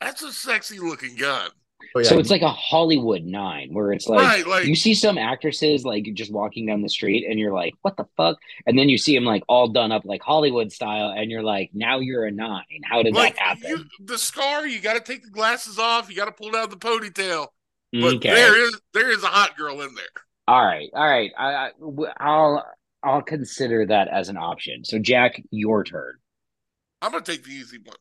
that's 0.00 0.22
a 0.22 0.32
sexy 0.32 0.78
looking 0.78 1.16
gun. 1.16 1.50
Oh, 1.94 2.00
yeah. 2.00 2.08
So 2.08 2.18
it's 2.18 2.30
like 2.30 2.42
a 2.42 2.48
Hollywood 2.48 3.24
nine, 3.24 3.70
where 3.72 3.92
it's 3.92 4.06
like, 4.06 4.20
right, 4.20 4.46
like, 4.46 4.66
you 4.66 4.74
see 4.74 4.94
some 4.94 5.18
actresses 5.18 5.84
like 5.84 6.08
just 6.14 6.32
walking 6.32 6.66
down 6.66 6.82
the 6.82 6.88
street, 6.88 7.26
and 7.28 7.38
you're 7.38 7.52
like, 7.52 7.74
"What 7.82 7.96
the 7.96 8.06
fuck?" 8.16 8.38
And 8.66 8.78
then 8.78 8.88
you 8.88 8.98
see 8.98 9.14
them 9.14 9.24
like 9.24 9.42
all 9.48 9.68
done 9.68 9.92
up 9.92 10.04
like 10.04 10.22
Hollywood 10.22 10.72
style, 10.72 11.12
and 11.16 11.30
you're 11.30 11.42
like, 11.42 11.70
"Now 11.74 11.98
you're 12.00 12.26
a 12.26 12.30
nine. 12.30 12.64
How 12.84 13.02
did 13.02 13.14
like, 13.14 13.36
that 13.36 13.42
happen?" 13.42 13.70
You, 13.70 13.84
the 14.06 14.18
scar, 14.18 14.66
you 14.66 14.80
got 14.80 14.94
to 14.94 15.00
take 15.00 15.24
the 15.24 15.30
glasses 15.30 15.78
off. 15.78 16.08
You 16.10 16.16
got 16.16 16.26
to 16.26 16.32
pull 16.32 16.50
down 16.50 16.70
the 16.70 16.76
ponytail. 16.76 17.48
But 17.92 18.14
okay. 18.16 18.34
there 18.34 18.60
is 18.60 18.80
there 18.92 19.10
is 19.10 19.22
a 19.22 19.28
hot 19.28 19.56
girl 19.56 19.80
in 19.80 19.94
there. 19.94 20.04
All 20.48 20.64
right, 20.64 20.90
all 20.92 21.08
right. 21.08 21.30
I, 21.38 21.52
I 21.52 21.70
I'll 22.18 22.66
I'll 23.04 23.22
consider 23.22 23.86
that 23.86 24.08
as 24.08 24.28
an 24.28 24.36
option. 24.36 24.84
So 24.84 24.98
Jack, 24.98 25.40
your 25.50 25.84
turn. 25.84 26.14
I'm 27.00 27.12
gonna 27.12 27.24
take 27.24 27.44
the 27.44 27.50
easy 27.50 27.78
one. 27.78 27.96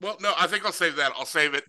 Well, 0.00 0.16
no, 0.20 0.32
I 0.36 0.46
think 0.46 0.64
I'll 0.64 0.72
save 0.72 0.96
that. 0.96 1.12
I'll 1.16 1.24
save 1.26 1.54
it. 1.54 1.64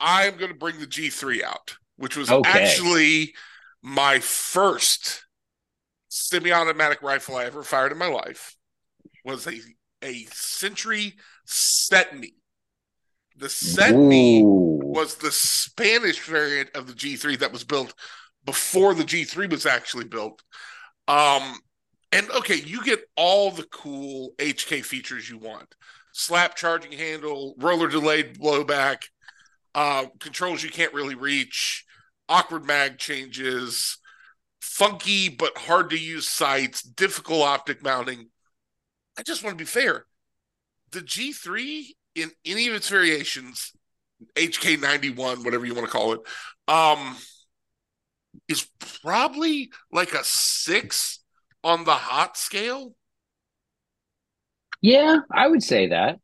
I'm 0.00 0.36
going 0.36 0.52
to 0.52 0.58
bring 0.58 0.80
the 0.80 0.86
G3 0.86 1.42
out, 1.42 1.76
which 1.96 2.16
was 2.16 2.32
Okay. 2.32 2.42
actually 2.44 3.34
my 3.82 4.20
first 4.20 5.24
semi-automatic 6.08 7.02
rifle 7.02 7.36
I 7.36 7.46
ever 7.46 7.62
fired 7.64 7.92
in 7.92 7.98
my 7.98 8.08
life. 8.08 8.56
Was 9.24 9.46
a 9.46 9.60
a 10.02 10.24
Century 10.32 11.14
CETME. 11.46 12.34
The 13.36 13.48
CETME 13.48 14.48
was 14.80 15.16
the 15.16 15.32
Spanish 15.32 16.20
variant 16.20 16.70
of 16.74 16.86
the 16.86 16.94
G3 16.94 17.36
that 17.36 17.52
was 17.52 17.64
built 17.64 17.94
before 18.44 18.94
the 18.94 19.04
G3 19.04 19.46
was 19.46 19.66
actually 19.66 20.04
built. 20.04 20.42
Um, 21.08 21.60
and 22.12 22.30
okay, 22.32 22.56
you 22.56 22.84
get 22.84 23.00
all 23.16 23.50
the 23.52 23.64
cool 23.64 24.34
HK 24.38 24.82
features 24.82 25.30
you 25.30 25.38
want: 25.38 25.74
slap 26.12 26.54
charging 26.54 26.92
handle, 26.92 27.54
roller 27.58 27.88
delayed 27.88 28.38
blowback, 28.38 29.04
uh, 29.74 30.06
controls 30.20 30.62
you 30.62 30.70
can't 30.70 30.94
really 30.94 31.14
reach, 31.14 31.84
awkward 32.28 32.64
mag 32.64 32.98
changes, 32.98 33.98
funky 34.60 35.28
but 35.28 35.56
hard 35.58 35.90
to 35.90 35.98
use 35.98 36.28
sights, 36.28 36.82
difficult 36.82 37.42
optic 37.42 37.82
mounting. 37.82 38.28
I 39.18 39.22
just 39.22 39.42
want 39.42 39.58
to 39.58 39.62
be 39.62 39.68
fair. 39.68 40.06
The 40.92 41.00
G3 41.00 41.86
in 42.14 42.30
any 42.44 42.68
of 42.68 42.74
its 42.74 42.88
variations 42.88 43.72
HK91, 44.36 45.44
whatever 45.44 45.66
you 45.66 45.74
want 45.74 45.86
to 45.86 45.92
call 45.92 46.12
it, 46.12 46.20
um, 46.68 47.16
is 48.48 48.66
probably 49.02 49.70
like 49.90 50.14
a 50.14 50.24
six 50.24 51.20
on 51.64 51.84
the 51.84 51.94
hot 51.94 52.36
scale. 52.36 52.94
Yeah, 54.82 55.18
I 55.30 55.48
would 55.48 55.62
say 55.62 55.88
that. 55.88 56.18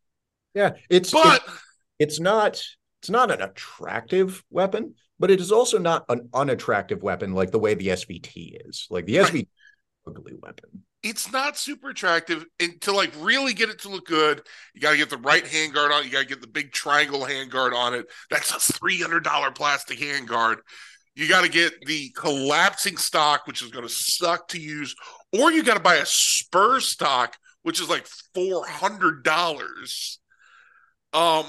Yeah, 0.54 0.72
it's 0.90 1.10
But 1.12 1.42
it- 1.46 1.52
it's 2.00 2.20
not 2.20 2.62
it's 3.00 3.10
not 3.10 3.30
an 3.30 3.40
attractive 3.40 4.44
weapon, 4.50 4.94
but 5.18 5.30
it 5.30 5.40
is 5.40 5.52
also 5.52 5.78
not 5.78 6.04
an 6.08 6.28
unattractive 6.34 7.02
weapon 7.02 7.32
like 7.32 7.50
the 7.52 7.58
way 7.58 7.74
the 7.74 7.88
SVT 7.88 8.56
is. 8.68 8.86
Like 8.90 9.06
the 9.06 9.16
SVT 9.18 9.34
is 9.42 9.46
an 10.06 10.14
ugly 10.16 10.34
weapon. 10.42 10.84
it's 11.04 11.30
not 11.30 11.56
super 11.56 11.90
attractive. 11.90 12.44
And 12.58 12.80
to 12.82 12.92
like 12.92 13.12
really 13.18 13.54
get 13.54 13.68
it 13.70 13.78
to 13.82 13.88
look 13.88 14.06
good, 14.06 14.42
you 14.74 14.80
got 14.80 14.90
to 14.92 14.96
get 14.96 15.10
the 15.10 15.16
right 15.18 15.44
handguard 15.44 15.92
on. 15.92 16.02
it. 16.02 16.06
You 16.06 16.12
got 16.12 16.22
to 16.22 16.26
get 16.26 16.40
the 16.40 16.48
big 16.48 16.72
triangle 16.72 17.20
handguard 17.20 17.72
on 17.72 17.94
it. 17.94 18.06
That's 18.30 18.50
a 18.52 18.58
three 18.72 19.00
hundred 19.00 19.22
dollar 19.22 19.52
plastic 19.52 19.98
handguard. 20.00 20.56
You 21.14 21.28
got 21.28 21.42
to 21.44 21.48
get 21.50 21.72
the 21.86 22.10
collapsing 22.16 22.96
stock, 22.96 23.46
which 23.46 23.62
is 23.62 23.70
going 23.70 23.86
to 23.86 23.92
suck 23.92 24.48
to 24.48 24.60
use, 24.60 24.94
or 25.32 25.50
you 25.52 25.62
got 25.64 25.74
to 25.74 25.80
buy 25.80 25.96
a 25.96 26.06
spur 26.06 26.78
stock, 26.80 27.36
which 27.68 27.82
is 27.82 27.90
like 27.90 28.06
four 28.34 28.66
hundred 28.66 29.22
dollars. 29.22 30.20
Um, 31.12 31.44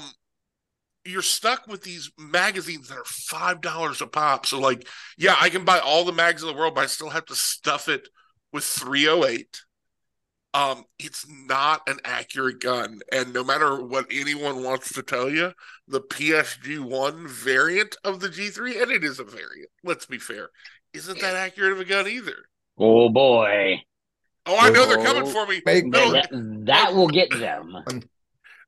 you're 1.06 1.22
stuck 1.22 1.66
with 1.66 1.82
these 1.82 2.12
magazines 2.18 2.88
that 2.88 2.98
are 2.98 3.04
five 3.06 3.62
dollars 3.62 4.02
a 4.02 4.06
pop. 4.06 4.44
So, 4.44 4.60
like, 4.60 4.86
yeah, 5.16 5.34
I 5.40 5.48
can 5.48 5.64
buy 5.64 5.78
all 5.78 6.04
the 6.04 6.12
mags 6.12 6.42
in 6.42 6.48
the 6.48 6.54
world, 6.54 6.74
but 6.74 6.84
I 6.84 6.88
still 6.88 7.08
have 7.08 7.24
to 7.24 7.34
stuff 7.34 7.88
it 7.88 8.06
with 8.52 8.64
308. 8.64 9.62
Um, 10.52 10.84
it's 10.98 11.26
not 11.26 11.88
an 11.88 12.00
accurate 12.04 12.60
gun, 12.60 13.00
and 13.10 13.32
no 13.32 13.42
matter 13.42 13.82
what 13.82 14.04
anyone 14.10 14.62
wants 14.62 14.92
to 14.92 15.02
tell 15.02 15.30
you, 15.30 15.54
the 15.88 16.02
PSG 16.02 16.80
one 16.80 17.28
variant 17.28 17.96
of 18.04 18.20
the 18.20 18.28
G3, 18.28 18.82
and 18.82 18.90
it 18.90 19.04
is 19.04 19.20
a 19.20 19.24
variant. 19.24 19.70
Let's 19.82 20.04
be 20.04 20.18
fair, 20.18 20.50
isn't 20.92 21.18
that 21.22 21.34
accurate 21.34 21.72
of 21.72 21.80
a 21.80 21.84
gun 21.86 22.06
either? 22.06 22.36
Oh 22.76 23.08
boy, 23.08 23.84
Oh, 24.50 24.58
I 24.58 24.70
know 24.70 24.84
they're 24.86 25.04
coming 25.04 25.30
for 25.30 25.46
me. 25.46 25.62
Make- 25.64 25.86
No, 25.86 26.10
that, 26.12 26.28
that 26.66 26.94
will 26.94 27.06
get 27.08 27.30
them. 27.30 27.76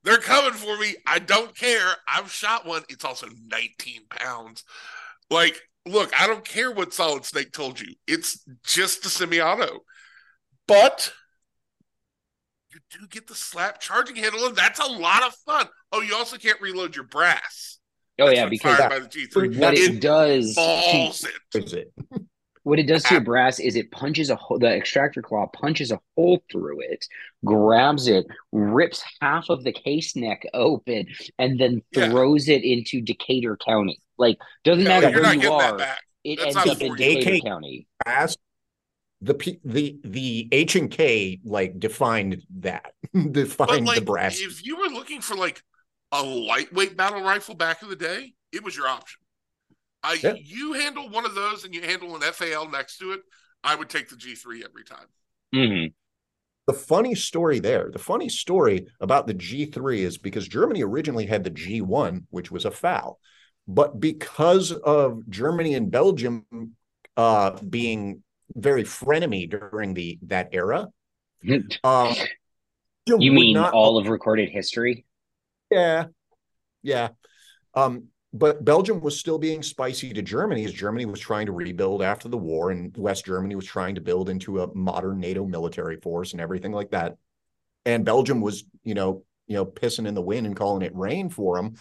They're 0.04 0.18
coming 0.18 0.52
for 0.52 0.76
me. 0.78 0.96
I 1.06 1.20
don't 1.20 1.54
care. 1.56 1.92
I've 2.08 2.30
shot 2.32 2.66
one. 2.66 2.82
It's 2.88 3.04
also 3.04 3.28
19 3.46 4.00
pounds. 4.10 4.64
Like, 5.30 5.60
look, 5.86 6.12
I 6.20 6.26
don't 6.26 6.44
care 6.44 6.72
what 6.72 6.92
Solid 6.92 7.24
Snake 7.24 7.52
told 7.52 7.80
you. 7.80 7.94
It's 8.08 8.44
just 8.64 9.06
a 9.06 9.08
semi 9.08 9.40
auto. 9.40 9.80
But 10.66 11.12
you 12.72 12.80
do 12.90 13.06
get 13.08 13.28
the 13.28 13.34
slap 13.36 13.80
charging 13.80 14.16
handle, 14.16 14.44
and 14.46 14.56
that's 14.56 14.80
a 14.80 14.90
lot 14.90 15.22
of 15.22 15.34
fun. 15.46 15.68
Oh, 15.92 16.00
you 16.00 16.16
also 16.16 16.36
can't 16.36 16.60
reload 16.60 16.96
your 16.96 17.04
brass. 17.04 17.78
Oh 18.20 18.26
That's 18.26 18.38
yeah, 18.38 18.48
because 18.48 18.76
fired 18.76 18.90
by 18.90 18.98
the 18.98 19.06
G3. 19.08 19.58
what 19.58 19.74
it 19.74 19.94
It 19.96 20.00
does 20.00 20.48
to, 20.54 20.60
balls 20.60 21.24
it. 21.24 21.64
Is 21.64 21.72
it? 21.74 21.92
What 22.64 22.78
it 22.78 22.84
does 22.86 23.04
to 23.04 23.14
your 23.14 23.22
brass 23.22 23.58
is 23.58 23.76
it 23.76 23.90
punches 23.90 24.30
a 24.30 24.36
hole. 24.36 24.58
The 24.58 24.68
extractor 24.74 25.22
claw 25.22 25.46
punches 25.48 25.90
a 25.90 26.00
hole 26.16 26.42
through 26.50 26.80
it, 26.82 27.04
grabs 27.44 28.06
it, 28.08 28.26
rips 28.52 29.02
half 29.20 29.48
of 29.50 29.64
the 29.64 29.72
case 29.72 30.14
neck 30.16 30.42
open, 30.54 31.06
and 31.38 31.58
then 31.58 31.82
Yeah. 31.90 32.08
throws 32.10 32.48
it 32.48 32.62
into 32.64 33.00
Decatur 33.00 33.56
County. 33.56 34.00
Like 34.18 34.38
doesn't 34.64 34.86
matter 34.86 35.10
you're 35.10 35.20
who 35.20 35.22
not 35.22 35.40
you 35.40 35.50
are, 35.50 35.88
it 36.24 36.38
That's 36.38 36.56
ends 36.56 36.66
up 36.66 36.80
in 36.82 36.92
for. 36.92 36.96
Decatur 36.96 37.36
AK 37.36 37.40
County. 37.44 37.86
Brass, 38.04 38.36
the 39.20 39.34
P, 39.34 39.60
the 39.64 39.98
the 40.04 40.48
H 40.52 40.76
and 40.76 40.90
K 40.90 41.40
like 41.44 41.78
defined 41.80 42.42
that 42.60 42.92
But 43.14 43.32
defined 43.32 43.86
like, 43.86 43.96
the 43.96 44.02
brass. 44.02 44.40
if 44.40 44.64
you 44.64 44.76
were 44.76 44.88
looking 44.88 45.20
for 45.20 45.34
like 45.36 45.62
a 46.12 46.22
lightweight 46.22 46.96
battle 46.96 47.22
rifle 47.22 47.54
back 47.54 47.82
in 47.82 47.88
the 47.88 47.96
day, 47.96 48.34
it 48.52 48.62
was 48.62 48.76
your 48.76 48.88
option. 48.88 49.21
I 50.02 50.14
Yeah. 50.22 50.34
you 50.34 50.72
handle 50.74 51.08
one 51.08 51.24
of 51.24 51.34
those 51.34 51.64
and 51.64 51.74
you 51.74 51.82
handle 51.82 52.16
an 52.16 52.22
FAL 52.22 52.68
next 52.68 52.98
to 52.98 53.12
it, 53.12 53.22
I 53.64 53.74
would 53.74 53.88
take 53.88 54.08
the 54.08 54.16
G3 54.16 54.64
every 54.64 54.84
time. 54.84 55.06
hmm 55.52 55.86
the 56.66 56.72
funny 56.74 57.14
story 57.14 57.58
there, 57.58 57.90
the 57.92 57.98
funny 57.98 58.28
story 58.28 58.86
about 59.00 59.26
the 59.26 59.34
G3 59.34 60.02
is 60.02 60.18
because 60.18 60.46
Germany 60.46 60.82
originally 60.84 61.26
had 61.26 61.44
the 61.44 61.50
G1, 61.50 62.26
which 62.30 62.52
was 62.52 62.64
a 62.64 62.70
FAL, 62.70 63.18
but 63.66 63.98
because 64.00 64.72
of 64.72 65.28
Germany 65.28 65.74
and 65.74 65.90
Belgium 65.90 66.46
uh, 67.16 67.52
being 67.68 68.22
very 68.54 68.84
frenemy 68.84 69.50
during 69.50 69.94
the 69.94 70.18
that 70.22 70.50
era, 70.52 70.88
uh, 71.82 72.14
You 73.06 73.32
mean 73.32 73.56
all 73.58 73.98
of 73.98 74.08
recorded 74.08 74.50
history? 74.50 75.04
Yeah, 75.70 76.06
yeah. 76.82 77.10
Um, 77.74 78.08
but 78.32 78.64
Belgium 78.64 79.00
was 79.00 79.18
still 79.18 79.38
being 79.38 79.62
spicy 79.62 80.12
to 80.14 80.22
Germany 80.22 80.64
as 80.64 80.72
Germany 80.72 81.04
was 81.04 81.20
trying 81.20 81.46
to 81.46 81.52
rebuild 81.52 82.02
after 82.02 82.28
the 82.28 82.38
war, 82.38 82.70
and 82.70 82.96
West 82.96 83.26
Germany 83.26 83.54
was 83.54 83.66
trying 83.66 83.94
to 83.96 84.00
build 84.00 84.30
into 84.30 84.62
a 84.62 84.74
modern 84.74 85.20
NATO 85.20 85.44
military 85.44 85.96
force 86.00 86.32
and 86.32 86.40
everything 86.40 86.72
like 86.72 86.90
that. 86.90 87.16
And 87.84 88.04
Belgium 88.04 88.40
was, 88.40 88.64
you 88.84 88.94
know, 88.94 89.24
you 89.46 89.56
know, 89.56 89.66
pissing 89.66 90.06
in 90.06 90.14
the 90.14 90.22
wind 90.22 90.46
and 90.46 90.56
calling 90.56 90.82
it 90.82 90.94
rain 90.94 91.28
for 91.28 91.56
them. 91.56 91.74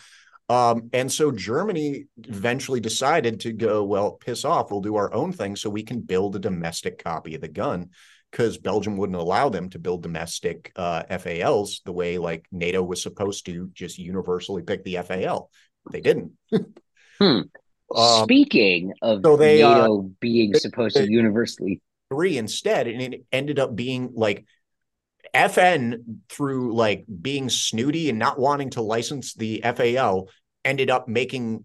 Um, 0.50 0.90
and 0.92 1.10
so 1.10 1.32
Germany 1.32 2.08
eventually 2.18 2.82
decided 2.82 3.40
to 3.42 3.54
go, 3.54 3.86
well, 3.86 4.14
piss 4.14 4.44
off, 4.44 4.70
we'll 4.70 4.82
do 4.82 4.98
our 4.98 5.14
own 5.14 5.32
thing 5.32 5.56
so 5.56 5.70
we 5.70 5.84
can 5.84 6.02
build 6.02 6.36
a 6.36 6.40
domestic 6.40 7.02
copy 7.02 7.36
of 7.36 7.42
the 7.42 7.48
gun 7.48 7.92
because 8.30 8.58
Belgium 8.58 8.98
wouldn't 8.98 9.20
allow 9.20 9.48
them 9.48 9.70
to 9.70 9.80
build 9.80 10.04
domestic 10.04 10.74
uh, 10.76 11.04
FALs 11.18 11.82
the 11.86 11.94
way 11.94 12.18
like 12.18 12.48
NATO 12.52 12.84
was 12.84 13.02
supposed 13.02 13.46
to 13.46 13.70
just 13.74 13.98
universally 13.98 14.64
pick 14.64 14.84
the 14.84 14.98
FAL. 14.98 15.50
They 15.90 16.02
didn't. 16.02 16.34
Hmm. 17.20 17.42
Um, 17.96 18.24
Speaking 18.24 18.94
of 19.02 19.22
so 19.24 19.36
they, 19.36 19.62
uh, 19.62 19.76
NATO 19.76 20.12
being 20.20 20.54
supposed 20.56 20.96
to 20.96 21.12
universally, 21.12 21.82
three 22.10 22.38
instead, 22.38 22.88
and 22.88 23.02
it 23.02 23.26
ended 23.32 23.60
up 23.60 23.76
being 23.76 24.12
like 24.14 24.46
FN 25.34 26.20
through 26.30 26.74
like 26.74 27.06
being 27.22 27.50
snooty 27.50 28.10
and 28.10 28.20
not 28.20 28.40
wanting 28.40 28.70
to 28.72 28.82
license 28.82 29.34
the 29.34 29.62
FAL 29.64 30.30
ended 30.64 30.90
up 30.90 31.08
making 31.08 31.64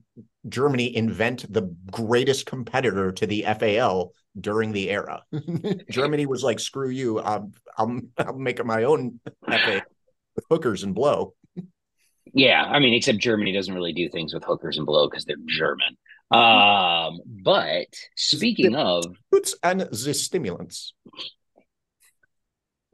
Germany 0.48 0.94
invent 0.96 1.52
the 1.52 1.74
greatest 1.90 2.46
competitor 2.46 3.12
to 3.12 3.26
the 3.26 3.42
FAL 3.42 4.12
during 4.38 4.72
the 4.72 4.90
era. 4.90 5.22
Germany 5.90 6.26
was 6.26 6.42
like, 6.42 6.60
"Screw 6.60 6.90
you! 6.90 7.20
I'm 7.20 7.52
I'm 7.76 8.10
I'm 8.18 8.42
making 8.42 8.66
my 8.66 8.84
own 8.84 9.20
FAL 9.48 9.80
with 10.34 10.44
hookers 10.50 10.82
and 10.82 10.94
blow." 10.94 11.34
Yeah, 12.32 12.62
I 12.62 12.78
mean, 12.78 12.94
except 12.94 13.18
Germany 13.18 13.52
doesn't 13.52 13.74
really 13.74 13.92
do 13.92 14.08
things 14.08 14.34
with 14.34 14.44
hookers 14.44 14.76
and 14.78 14.86
blow 14.86 15.08
because 15.08 15.24
they're 15.24 15.36
German. 15.46 15.96
Um, 16.30 17.20
but 17.24 17.86
speaking 18.16 18.74
of, 18.74 19.04
Boots 19.30 19.54
and 19.62 19.80
the 19.80 20.14
stimulants. 20.14 20.92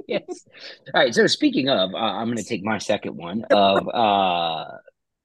yes. 0.09 0.47
All 0.95 1.03
right. 1.03 1.15
So 1.15 1.27
speaking 1.27 1.69
of, 1.69 1.95
uh, 1.95 1.97
I'm 1.97 2.27
going 2.27 2.37
to 2.37 2.45
take 2.45 2.63
my 2.63 2.79
second 2.79 3.17
one 3.17 3.45
of 3.51 3.89
uh, 3.89 4.65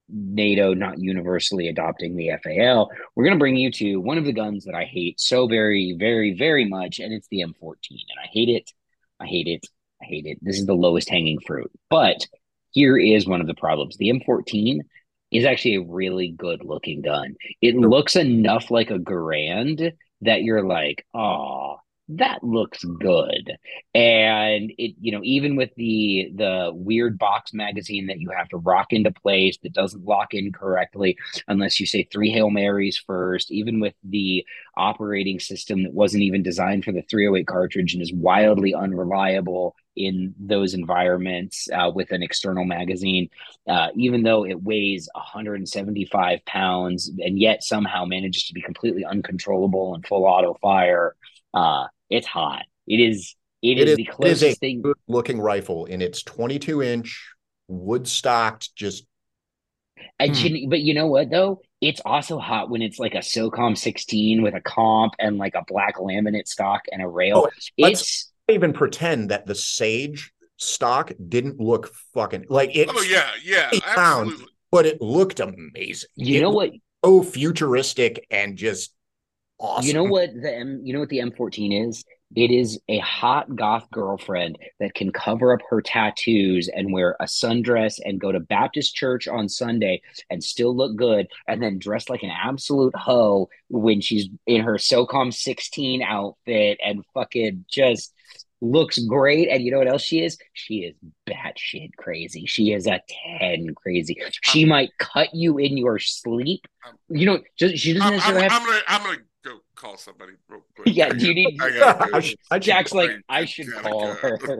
NATO 0.09 0.73
not 0.73 0.99
universally 0.99 1.67
adopting 1.67 2.15
the 2.15 2.31
FAL. 2.41 2.89
We're 3.15 3.25
going 3.25 3.35
to 3.35 3.39
bring 3.39 3.57
you 3.57 3.71
to 3.71 3.97
one 3.97 4.17
of 4.17 4.25
the 4.25 4.33
guns 4.33 4.65
that 4.65 4.75
I 4.75 4.85
hate 4.85 5.19
so 5.19 5.47
very, 5.47 5.95
very, 5.99 6.33
very 6.37 6.65
much, 6.65 6.99
and 6.99 7.13
it's 7.13 7.27
the 7.29 7.43
M14. 7.43 7.75
And 7.89 8.19
I 8.23 8.27
hate 8.31 8.49
it. 8.49 8.71
I 9.19 9.25
hate 9.25 9.47
it. 9.47 9.67
I 10.01 10.05
hate 10.05 10.25
it. 10.25 10.37
This 10.41 10.59
is 10.59 10.65
the 10.65 10.73
lowest 10.73 11.09
hanging 11.09 11.39
fruit. 11.39 11.71
But 11.89 12.25
here 12.77 12.95
is 12.95 13.25
one 13.25 13.41
of 13.41 13.47
the 13.47 13.55
problems. 13.55 13.97
The 13.97 14.11
M14 14.11 14.81
is 15.31 15.45
actually 15.45 15.77
a 15.77 15.81
really 15.81 16.29
good 16.29 16.63
looking 16.63 17.01
gun. 17.01 17.35
It 17.59 17.75
looks 17.75 18.15
enough 18.15 18.69
like 18.69 18.91
a 18.91 18.99
Garand 18.99 19.93
that 20.21 20.43
you're 20.43 20.63
like, 20.63 21.03
oh, 21.11 21.77
that 22.09 22.41
looks 22.41 22.83
good 22.83 23.57
and 23.93 24.71
it 24.77 24.95
you 25.01 25.11
know 25.11 25.19
even 25.23 25.55
with 25.55 25.69
the 25.75 26.31
the 26.35 26.71
weird 26.73 27.17
box 27.17 27.53
magazine 27.53 28.07
that 28.07 28.19
you 28.19 28.29
have 28.29 28.47
to 28.47 28.57
rock 28.57 28.93
into 28.93 29.11
place 29.11 29.57
that 29.61 29.73
doesn't 29.73 30.05
lock 30.05 30.33
in 30.33 30.51
correctly 30.51 31.17
unless 31.49 31.79
you 31.79 31.85
say 31.85 32.03
three 32.03 32.31
hail 32.31 32.49
marys 32.49 32.97
first 32.97 33.51
even 33.51 33.79
with 33.81 33.93
the 34.03 34.45
operating 34.77 35.39
system 35.39 35.83
that 35.83 35.93
wasn't 35.93 36.23
even 36.23 36.41
designed 36.41 36.85
for 36.85 36.93
the 36.93 37.01
308 37.03 37.45
cartridge 37.45 37.93
and 37.93 38.01
is 38.01 38.13
wildly 38.13 38.73
unreliable 38.73 39.75
in 39.97 40.33
those 40.39 40.73
environments 40.73 41.67
uh, 41.73 41.91
with 41.93 42.11
an 42.11 42.21
external 42.21 42.63
magazine, 42.65 43.29
uh, 43.67 43.87
even 43.95 44.21
though 44.23 44.45
it 44.45 44.61
weighs 44.61 45.09
175 45.15 46.45
pounds 46.45 47.11
and 47.19 47.39
yet 47.39 47.63
somehow 47.63 48.05
manages 48.05 48.45
to 48.45 48.53
be 48.53 48.61
completely 48.61 49.03
uncontrollable 49.03 49.95
and 49.95 50.05
full 50.05 50.25
auto 50.25 50.53
fire. 50.61 51.15
Uh, 51.53 51.87
it's 52.09 52.27
hot. 52.27 52.63
It 52.87 52.97
is. 52.97 53.35
It, 53.61 53.79
it 53.79 53.87
is, 53.87 53.91
is, 53.91 53.97
the 53.97 54.05
closest 54.05 54.43
it 54.43 54.47
is 54.47 54.53
a 54.53 54.59
thing. 54.59 54.93
Looking 55.07 55.39
rifle, 55.39 55.87
and 55.89 56.01
it's 56.01 56.23
22 56.23 56.83
inch 56.83 57.33
wood 57.67 58.07
stocked. 58.07 58.75
Just. 58.75 59.05
And 60.19 60.35
hmm. 60.35 60.69
but 60.69 60.81
you 60.81 60.93
know 60.93 61.07
what 61.07 61.29
though? 61.29 61.61
It's 61.81 62.01
also 62.05 62.39
hot 62.39 62.69
when 62.69 62.81
it's 62.81 62.97
like 62.97 63.13
a 63.13 63.19
SOCOM 63.19 63.77
16 63.77 64.41
with 64.41 64.55
a 64.55 64.61
comp 64.61 65.13
and 65.19 65.37
like 65.37 65.53
a 65.53 65.63
black 65.67 65.97
laminate 65.97 66.47
stock 66.47 66.81
and 66.91 67.03
a 67.03 67.07
rail. 67.07 67.47
Oh, 67.47 67.49
it's 67.77 68.31
even 68.47 68.73
pretend 68.73 69.29
that 69.29 69.45
the 69.45 69.55
Sage 69.55 70.31
stock 70.57 71.11
didn't 71.27 71.59
look 71.59 71.93
fucking 72.13 72.45
like 72.49 72.75
it. 72.75 72.89
Oh 72.91 73.01
yeah, 73.01 73.29
yeah, 73.43 73.69
absolutely. 73.85 74.45
But 74.71 74.85
it 74.85 75.01
looked 75.01 75.39
amazing. 75.39 76.09
You 76.15 76.39
it 76.39 76.41
know 76.41 76.49
what? 76.51 76.71
Oh, 77.03 77.23
futuristic 77.23 78.25
and 78.31 78.57
just 78.57 78.93
awesome. 79.59 79.87
You 79.87 79.93
know 79.93 80.03
what 80.03 80.29
the 80.33 80.53
M? 80.53 80.81
You 80.83 80.93
know 80.93 80.99
what 80.99 81.09
the 81.09 81.19
M14 81.19 81.89
is? 81.89 82.03
It 82.35 82.51
is 82.51 82.77
a 82.89 82.99
hot 82.99 83.55
goth 83.55 83.89
girlfriend 83.89 84.57
that 84.81 84.93
can 84.93 85.11
cover 85.11 85.53
up 85.53 85.61
her 85.69 85.81
tattoos 85.81 86.67
and 86.67 86.91
wear 86.91 87.15
a 87.21 87.25
sundress 87.25 87.99
and 88.03 88.19
go 88.19 88.33
to 88.33 88.39
Baptist 88.41 88.95
church 88.95 89.29
on 89.29 89.47
Sunday 89.47 90.01
and 90.29 90.43
still 90.43 90.75
look 90.75 90.97
good, 90.97 91.27
and 91.47 91.63
then 91.63 91.79
dress 91.79 92.09
like 92.09 92.23
an 92.23 92.31
absolute 92.31 92.95
hoe 92.95 93.49
when 93.69 94.01
she's 94.01 94.27
in 94.45 94.61
her 94.61 94.75
SOCOM 94.75 95.33
16 95.33 96.01
outfit 96.01 96.79
and 96.83 97.05
fucking 97.13 97.65
just 97.71 98.13
looks 98.61 98.97
great. 98.99 99.49
And 99.49 99.63
you 99.63 99.71
know 99.71 99.77
what 99.77 99.87
else 99.87 100.01
she 100.01 100.23
is? 100.23 100.37
She 100.53 100.79
is 100.79 100.95
batshit 101.27 101.95
crazy. 101.97 102.45
She 102.45 102.73
is 102.73 102.87
a 102.87 103.01
10 103.39 103.73
crazy. 103.75 104.17
She 104.41 104.63
um, 104.63 104.69
might 104.69 104.97
cut 104.97 105.33
you 105.33 105.57
in 105.57 105.77
your 105.77 105.99
sleep. 105.99 106.67
Um, 106.85 106.95
you 107.09 107.25
know, 107.25 107.39
just 107.57 107.77
she 107.77 107.93
doesn't 107.93 108.07
I'm, 108.07 108.13
necessarily 108.13 108.43
I'm, 108.45 108.49
have. 108.51 108.61
I'm 108.61 108.67
gonna, 108.67 108.81
I'm 108.87 109.03
gonna 109.03 109.17
go 109.47 109.59
call 109.75 109.97
somebody 109.97 110.33
real 110.49 110.61
quick. 110.75 110.95
Yeah, 110.95 111.09
do 111.09 111.27
you 111.27 111.33
need? 111.35 111.61
I 111.61 111.69
gotta. 111.71 112.35
I 112.51 112.59
Jack's 112.59 112.93
like, 112.93 113.11
I 113.29 113.45
should 113.45 113.71
call 113.73 114.07
her. 114.07 114.39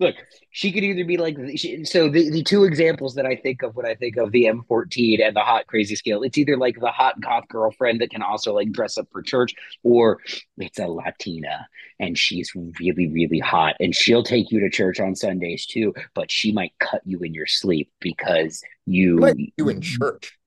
Look, 0.00 0.16
she 0.50 0.72
could 0.72 0.82
either 0.82 1.04
be 1.04 1.18
like 1.18 1.36
she, 1.56 1.84
so. 1.84 2.08
The, 2.08 2.30
the 2.30 2.42
two 2.42 2.64
examples 2.64 3.14
that 3.16 3.26
I 3.26 3.36
think 3.36 3.62
of 3.62 3.76
when 3.76 3.84
I 3.84 3.94
think 3.94 4.16
of 4.16 4.32
the 4.32 4.44
M14 4.44 5.26
and 5.26 5.36
the 5.36 5.40
hot 5.40 5.66
crazy 5.66 5.94
scale, 5.94 6.22
it's 6.22 6.38
either 6.38 6.56
like 6.56 6.80
the 6.80 6.90
hot 6.90 7.20
goth 7.20 7.48
girlfriend 7.48 8.00
that 8.00 8.10
can 8.10 8.22
also 8.22 8.54
like 8.54 8.72
dress 8.72 8.96
up 8.96 9.08
for 9.12 9.20
church, 9.20 9.54
or 9.82 10.20
it's 10.56 10.78
a 10.78 10.86
Latina 10.86 11.68
and 11.98 12.16
she's 12.16 12.52
really 12.54 13.08
really 13.08 13.38
hot 13.38 13.76
and 13.78 13.94
she'll 13.94 14.22
take 14.22 14.50
you 14.50 14.58
to 14.60 14.70
church 14.70 14.98
on 14.98 15.14
Sundays 15.14 15.66
too, 15.66 15.94
but 16.14 16.30
she 16.30 16.50
might 16.50 16.72
cut 16.78 17.02
you 17.04 17.20
in 17.20 17.34
your 17.34 17.46
sleep 17.46 17.90
because 18.00 18.62
you 18.86 19.20
you 19.56 19.68
in 19.68 19.82
church. 19.82 20.39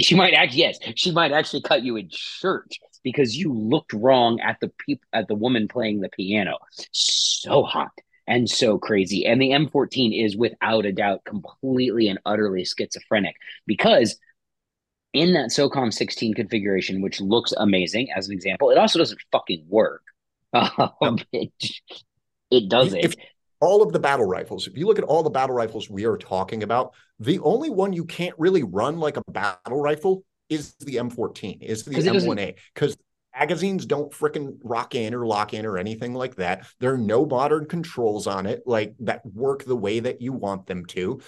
She 0.00 0.14
might 0.16 0.34
act. 0.34 0.54
Yes, 0.54 0.78
she 0.96 1.12
might 1.12 1.32
actually 1.32 1.62
cut 1.62 1.82
you 1.82 1.96
in 1.96 2.08
church 2.10 2.80
because 3.04 3.36
you 3.36 3.52
looked 3.52 3.92
wrong 3.92 4.40
at 4.40 4.58
the 4.60 4.72
peop- 4.84 5.04
at 5.12 5.28
the 5.28 5.34
woman 5.34 5.68
playing 5.68 6.00
the 6.00 6.08
piano. 6.08 6.58
So 6.92 7.62
hot 7.62 7.92
and 8.26 8.48
so 8.48 8.78
crazy. 8.78 9.26
And 9.26 9.40
the 9.40 9.52
M14 9.52 10.24
is 10.24 10.36
without 10.36 10.86
a 10.86 10.92
doubt 10.92 11.24
completely 11.24 12.08
and 12.08 12.18
utterly 12.26 12.64
schizophrenic 12.64 13.36
because 13.66 14.18
in 15.12 15.32
that 15.34 15.50
SOCOM 15.50 15.92
16 15.92 16.34
configuration, 16.34 17.02
which 17.02 17.20
looks 17.20 17.52
amazing 17.56 18.08
as 18.14 18.28
an 18.28 18.34
example, 18.34 18.70
it 18.70 18.78
also 18.78 18.98
doesn't 18.98 19.20
fucking 19.32 19.66
work. 19.68 20.02
Um, 20.52 21.18
it, 21.32 21.52
it 22.50 22.68
doesn't. 22.68 22.98
If 22.98 23.14
all 23.60 23.82
of 23.82 23.92
the 23.92 24.00
battle 24.00 24.26
rifles, 24.26 24.66
if 24.66 24.76
you 24.76 24.86
look 24.86 24.98
at 24.98 25.04
all 25.04 25.22
the 25.22 25.30
battle 25.30 25.54
rifles 25.54 25.90
we 25.90 26.06
are 26.06 26.16
talking 26.16 26.62
about, 26.62 26.94
the 27.18 27.38
only 27.40 27.70
one 27.70 27.92
you 27.92 28.04
can't 28.04 28.34
really 28.38 28.62
run 28.62 28.98
like 28.98 29.16
a 29.16 29.22
battle 29.30 29.80
rifle 29.80 30.24
is 30.48 30.74
the 30.80 30.96
M14, 30.96 31.62
is 31.62 31.84
the 31.84 31.94
M1A, 31.94 32.56
because 32.74 32.96
magazines 33.38 33.86
don't 33.86 34.12
freaking 34.12 34.58
rock 34.64 34.94
in 34.94 35.14
or 35.14 35.26
lock 35.26 35.54
in 35.54 35.64
or 35.64 35.78
anything 35.78 36.14
like 36.14 36.36
that. 36.36 36.66
There 36.80 36.92
are 36.92 36.98
no 36.98 37.24
modern 37.26 37.66
controls 37.66 38.26
on 38.26 38.46
it 38.46 38.62
like 38.66 38.94
that 39.00 39.24
work 39.24 39.64
the 39.64 39.76
way 39.76 40.00
that 40.00 40.20
you 40.20 40.32
want 40.32 40.66
them 40.66 40.86
to. 40.86 41.20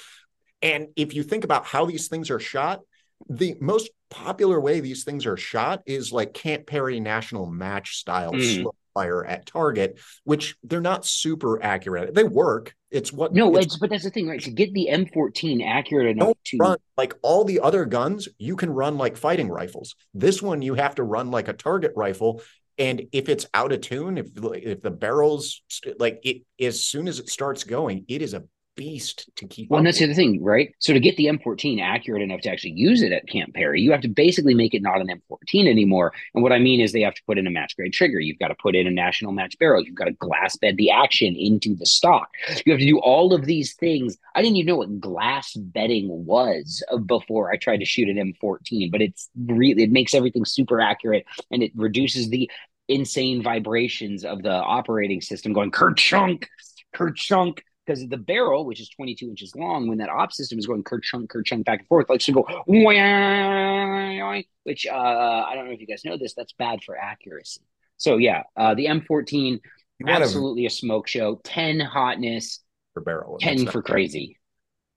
And 0.63 0.89
if 0.97 1.15
you 1.15 1.23
think 1.23 1.45
about 1.45 1.67
how 1.67 1.85
these 1.85 2.09
things 2.09 2.31
are 2.31 2.41
shot, 2.41 2.81
the 3.29 3.57
most 3.61 3.91
popular 4.11 4.61
way 4.61 4.81
these 4.81 5.05
things 5.05 5.27
are 5.27 5.37
shot 5.37 5.83
is 5.87 6.13
like 6.13 6.35
Camp 6.35 6.67
Perry 6.67 6.99
national 6.99 7.47
match 7.47 7.97
style 7.97 8.33
mm 8.33 8.67
fire 8.95 9.25
at 9.25 9.47
target, 9.47 9.99
which 10.25 10.57
they're 10.63 10.81
not 10.81 11.05
super 11.05 11.63
accurate. 11.63 12.15
They 12.15 12.25
work. 12.25 12.75
It's 12.91 13.13
what 13.13 13.33
no, 13.33 13.57
it's, 13.57 13.67
it's, 13.67 13.79
but 13.79 13.91
that's 13.91 14.05
the 14.05 14.11
thing, 14.11 14.29
right? 14.29 14.41
To 14.43 14.51
get 14.51 14.73
the 14.75 14.89
M14 14.93 15.67
accurate 15.67 16.17
enough 16.17 16.37
to 16.47 16.57
run 16.59 16.79
like 16.97 17.15
all 17.23 17.45
the 17.45 17.61
other 17.61 17.85
guns, 17.87 18.29
you 18.39 18.57
can 18.57 18.71
run 18.71 18.99
like 18.99 19.17
fighting 19.17 19.49
rifles. 19.49 19.95
This 20.13 20.43
one 20.43 20.63
you 20.63 20.75
have 20.75 20.97
to 20.97 21.03
run 21.03 21.31
like 21.31 21.49
a 21.49 21.55
target 21.55 21.93
rifle. 21.97 22.43
And 22.79 23.03
if 23.13 23.29
it's 23.29 23.47
out 23.55 23.73
of 23.73 23.81
tune, 23.81 24.19
if 24.19 24.29
if 24.37 24.83
the 24.83 24.91
barrels 24.91 25.63
like 25.99 26.21
it 26.25 26.43
as 26.61 26.85
soon 26.85 27.09
as 27.09 27.19
it 27.19 27.29
starts 27.29 27.65
going, 27.65 28.05
it 28.09 28.23
is 28.23 28.35
a 28.35 28.45
beast 28.77 29.29
to 29.37 29.47
keep. 29.47 29.71
Well, 29.71 29.79
and 29.79 29.87
that's 29.87 29.99
the 29.99 30.05
other 30.05 30.15
thing, 30.15 30.43
right? 30.43 30.75
So 30.79 30.93
to 30.93 31.01
get 31.01 31.17
the 31.17 31.27
M14 31.27 31.81
accurate 31.81 32.23
enough 32.23 32.41
to 32.43 32.51
actually 32.51 32.73
use 32.73 33.03
it 33.03 33.13
at 33.13 33.29
Camp 33.29 33.55
Perry, 33.55 33.81
you 33.81 33.93
have 33.93 34.01
to 34.03 34.09
basically 34.09 34.55
make 34.55 34.75
it 34.75 34.83
not 34.83 35.01
an 35.01 35.09
M14 35.09 35.69
anymore. 35.69 36.13
And 36.35 36.43
what 36.43 36.53
I 36.53 36.59
mean 36.59 36.81
is 36.81 36.93
they 36.93 37.03
have 37.03 37.15
to 37.15 37.23
put 37.27 37.39
in 37.39 37.47
a 37.47 37.51
match 37.51 37.77
grade 37.77 37.93
trigger. 37.93 38.21
You've 38.21 38.39
got 38.39 38.49
to 38.49 38.55
put 38.55 38.75
in 38.75 38.87
a 38.87 38.91
national 38.91 39.33
match 39.33 39.59
barrel. 39.59 39.85
You've 39.85 39.95
got 39.95 40.07
to 40.07 40.13
glass 40.13 40.57
bed 40.57 40.77
the 40.77 40.91
action 40.91 41.37
into 41.37 41.75
the 41.75 41.87
stock. 41.87 42.29
You 42.65 42.73
have 42.73 42.81
to 42.81 42.87
do 42.87 42.99
all 42.99 43.35
of 43.35 43.45
these 43.45 43.75
things. 43.75 44.17
I 44.35 44.43
didn't 44.43 44.57
even 44.57 44.69
know 44.69 44.77
what 44.77 45.01
glass 45.01 45.55
bedding 45.55 46.09
was 46.27 46.83
before 47.07 47.51
I 47.51 47.57
tried 47.57 47.79
to 47.79 47.85
shoot 47.85 48.09
an 48.09 48.35
M14, 48.43 48.91
but 48.91 49.03
it's 49.03 49.29
really 49.47 49.83
it 49.83 49.91
makes 49.91 50.15
everything 50.15 50.45
super 50.45 50.81
accurate 50.81 51.25
and 51.51 51.63
it 51.63 51.73
reduces 51.75 52.29
the 52.29 52.51
insane 52.89 53.43
vibrations 53.43 54.25
of 54.25 54.43
the 54.43 54.53
operating 54.53 55.21
system 55.21 55.53
going 55.53 55.71
kerchunk, 55.71 56.47
kerchunk 56.95 57.61
because 57.85 58.07
the 58.09 58.17
barrel, 58.17 58.65
which 58.65 58.81
is 58.81 58.89
22 58.91 59.27
inches 59.27 59.55
long, 59.57 59.89
when 59.89 59.99
that 59.99 60.09
op 60.09 60.33
system 60.33 60.59
is 60.59 60.67
going 60.67 60.85
kerchunk, 60.85 61.27
kerchunk 61.29 61.65
back 61.65 61.81
and 61.81 61.89
forth, 61.89 62.09
like 62.09 62.21
to 62.21 62.33
go, 62.33 62.47
which 64.65 64.87
uh, 64.87 64.95
I 64.95 65.55
don't 65.55 65.67
know 65.67 65.73
if 65.73 65.81
you 65.81 65.87
guys 65.87 66.05
know 66.05 66.17
this, 66.17 66.35
that's 66.35 66.53
bad 66.53 66.83
for 66.85 66.97
accuracy. 66.97 67.63
So 67.97 68.17
yeah, 68.17 68.43
uh, 68.57 68.75
the 68.75 68.87
M14, 68.87 69.61
absolutely 70.07 70.67
a 70.67 70.71
smoke 70.71 71.09
show. 71.09 71.41
10 71.45 71.81
hotness, 71.81 72.61
for 72.95 73.01
barrel, 73.01 73.39
10 73.41 73.67
for 73.67 73.83
crazy. 73.83 74.39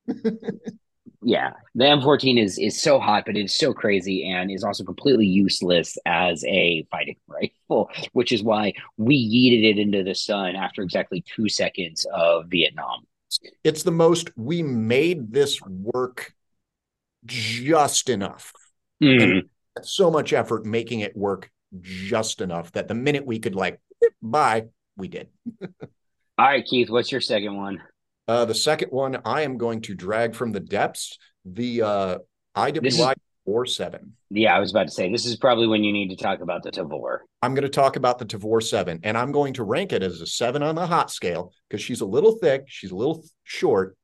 yeah, 1.21 1.53
the 1.73 1.85
M14 1.85 2.41
is 2.41 2.57
is 2.57 2.81
so 2.81 2.99
hot, 2.99 3.23
but 3.25 3.35
it's 3.35 3.57
so 3.57 3.73
crazy 3.73 4.29
and 4.29 4.51
is 4.51 4.63
also 4.63 4.83
completely 4.83 5.25
useless 5.25 5.97
as 6.05 6.43
a 6.45 6.85
fighting 6.91 7.17
rifle, 7.27 7.89
which 8.13 8.31
is 8.31 8.43
why 8.43 8.73
we 8.97 9.15
yeeted 9.15 9.71
it 9.71 9.79
into 9.79 10.03
the 10.03 10.15
sun 10.15 10.55
after 10.55 10.81
exactly 10.81 11.23
two 11.35 11.49
seconds 11.49 12.05
of 12.13 12.45
Vietnam. 12.47 13.05
It's 13.63 13.83
the 13.83 13.91
most 13.91 14.29
we 14.37 14.63
made 14.63 15.31
this 15.31 15.61
work 15.61 16.33
just 17.25 18.09
enough. 18.09 18.53
Mm. 19.03 19.49
so 19.81 20.09
much 20.09 20.31
effort 20.31 20.65
making 20.65 21.01
it 21.01 21.17
work 21.17 21.51
just 21.81 22.39
enough 22.39 22.71
that 22.71 22.87
the 22.87 22.93
minute 22.93 23.25
we 23.25 23.39
could 23.39 23.53
like 23.53 23.81
bye, 24.21 24.67
we 24.95 25.07
did. 25.07 25.27
All 26.37 26.45
right, 26.45 26.65
Keith, 26.65 26.89
what's 26.89 27.11
your 27.11 27.21
second 27.21 27.55
one? 27.55 27.81
Uh, 28.27 28.45
the 28.45 28.55
second 28.55 28.89
one, 28.89 29.21
I 29.23 29.41
am 29.41 29.57
going 29.57 29.81
to 29.81 29.95
drag 29.95 30.35
from 30.35 30.51
the 30.51 30.59
depths 30.59 31.17
the 31.45 31.81
uh, 31.83 32.17
IWI 32.55 33.15
Tavor 33.47 33.69
7. 33.69 34.13
Yeah, 34.31 34.55
I 34.55 34.59
was 34.59 34.71
about 34.71 34.87
to 34.87 34.91
say, 34.91 35.11
this 35.11 35.25
is 35.25 35.35
probably 35.35 35.67
when 35.67 35.83
you 35.83 35.93
need 35.93 36.09
to 36.09 36.15
talk 36.15 36.41
about 36.41 36.63
the 36.63 36.71
Tavor. 36.71 37.19
I'm 37.41 37.53
going 37.53 37.63
to 37.63 37.69
talk 37.69 37.95
about 37.95 38.17
the 38.17 38.25
Tavor 38.25 38.63
7, 38.63 39.01
and 39.03 39.17
I'm 39.17 39.31
going 39.31 39.53
to 39.53 39.63
rank 39.63 39.93
it 39.93 40.01
as 40.01 40.21
a 40.21 40.27
7 40.27 40.63
on 40.63 40.75
the 40.75 40.87
hot 40.87 41.11
scale 41.11 41.53
because 41.69 41.83
she's 41.83 42.01
a 42.01 42.05
little 42.05 42.37
thick, 42.37 42.63
she's 42.67 42.91
a 42.91 42.95
little 42.95 43.23
short. 43.43 43.95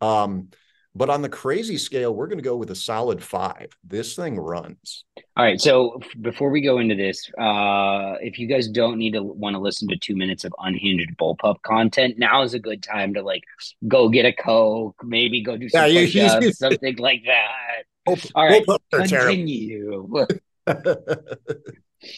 Um, 0.00 0.50
but 0.96 1.10
on 1.10 1.20
the 1.20 1.28
crazy 1.28 1.76
scale, 1.76 2.14
we're 2.14 2.26
going 2.26 2.38
to 2.38 2.44
go 2.44 2.56
with 2.56 2.70
a 2.70 2.74
solid 2.74 3.22
five. 3.22 3.68
This 3.84 4.16
thing 4.16 4.38
runs. 4.38 5.04
All 5.36 5.44
right. 5.44 5.60
So 5.60 6.00
before 6.22 6.48
we 6.48 6.62
go 6.62 6.78
into 6.78 6.94
this, 6.94 7.30
uh, 7.38 8.14
if 8.22 8.38
you 8.38 8.46
guys 8.46 8.66
don't 8.68 8.96
need 8.96 9.12
to 9.12 9.22
want 9.22 9.54
to 9.54 9.60
listen 9.60 9.88
to 9.88 9.98
two 9.98 10.16
minutes 10.16 10.44
of 10.44 10.54
unhinged 10.58 11.14
bullpup 11.18 11.60
content, 11.60 12.18
now 12.18 12.42
is 12.42 12.54
a 12.54 12.58
good 12.58 12.82
time 12.82 13.12
to 13.12 13.22
like 13.22 13.42
go 13.86 14.08
get 14.08 14.24
a 14.24 14.32
coke, 14.32 14.96
maybe 15.04 15.42
go 15.42 15.58
do 15.58 15.68
some 15.68 15.82
yeah, 15.82 15.86
you, 15.86 16.00
you, 16.00 16.30
you, 16.40 16.52
something 16.52 16.96
like 16.96 17.22
that. 17.26 17.82
Bull, 18.06 18.16
All 18.34 18.46
right, 18.46 18.64
continue. 18.90 20.08
oh, 20.66 20.96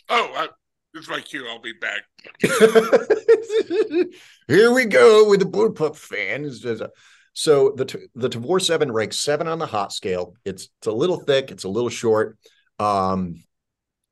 I, 0.09 0.49
This 0.95 1.03
is 1.03 1.09
my 1.09 1.21
cue. 1.21 1.49
I'll 1.49 1.61
be 1.61 1.73
back. 1.73 2.03
Here 4.47 4.73
we 4.73 4.85
go 4.85 5.29
with 5.29 5.41
the 5.41 5.47
bullpup 5.47 5.97
fan. 5.97 6.45
So 7.38 7.72
the 7.77 8.09
the 8.16 8.29
Tavor 8.29 8.61
Seven 8.61 8.90
ranks 8.90 9.20
seven 9.20 9.46
on 9.46 9.61
the 9.61 9.66
hot 9.66 9.92
scale. 9.92 10.35
It's 10.44 10.70
it's 10.81 10.88
a 10.88 10.92
little 10.92 11.20
thick. 11.20 11.53
It's 11.53 11.62
a 11.62 11.68
little 11.68 11.88
short. 11.88 12.37
Um, 12.81 13.44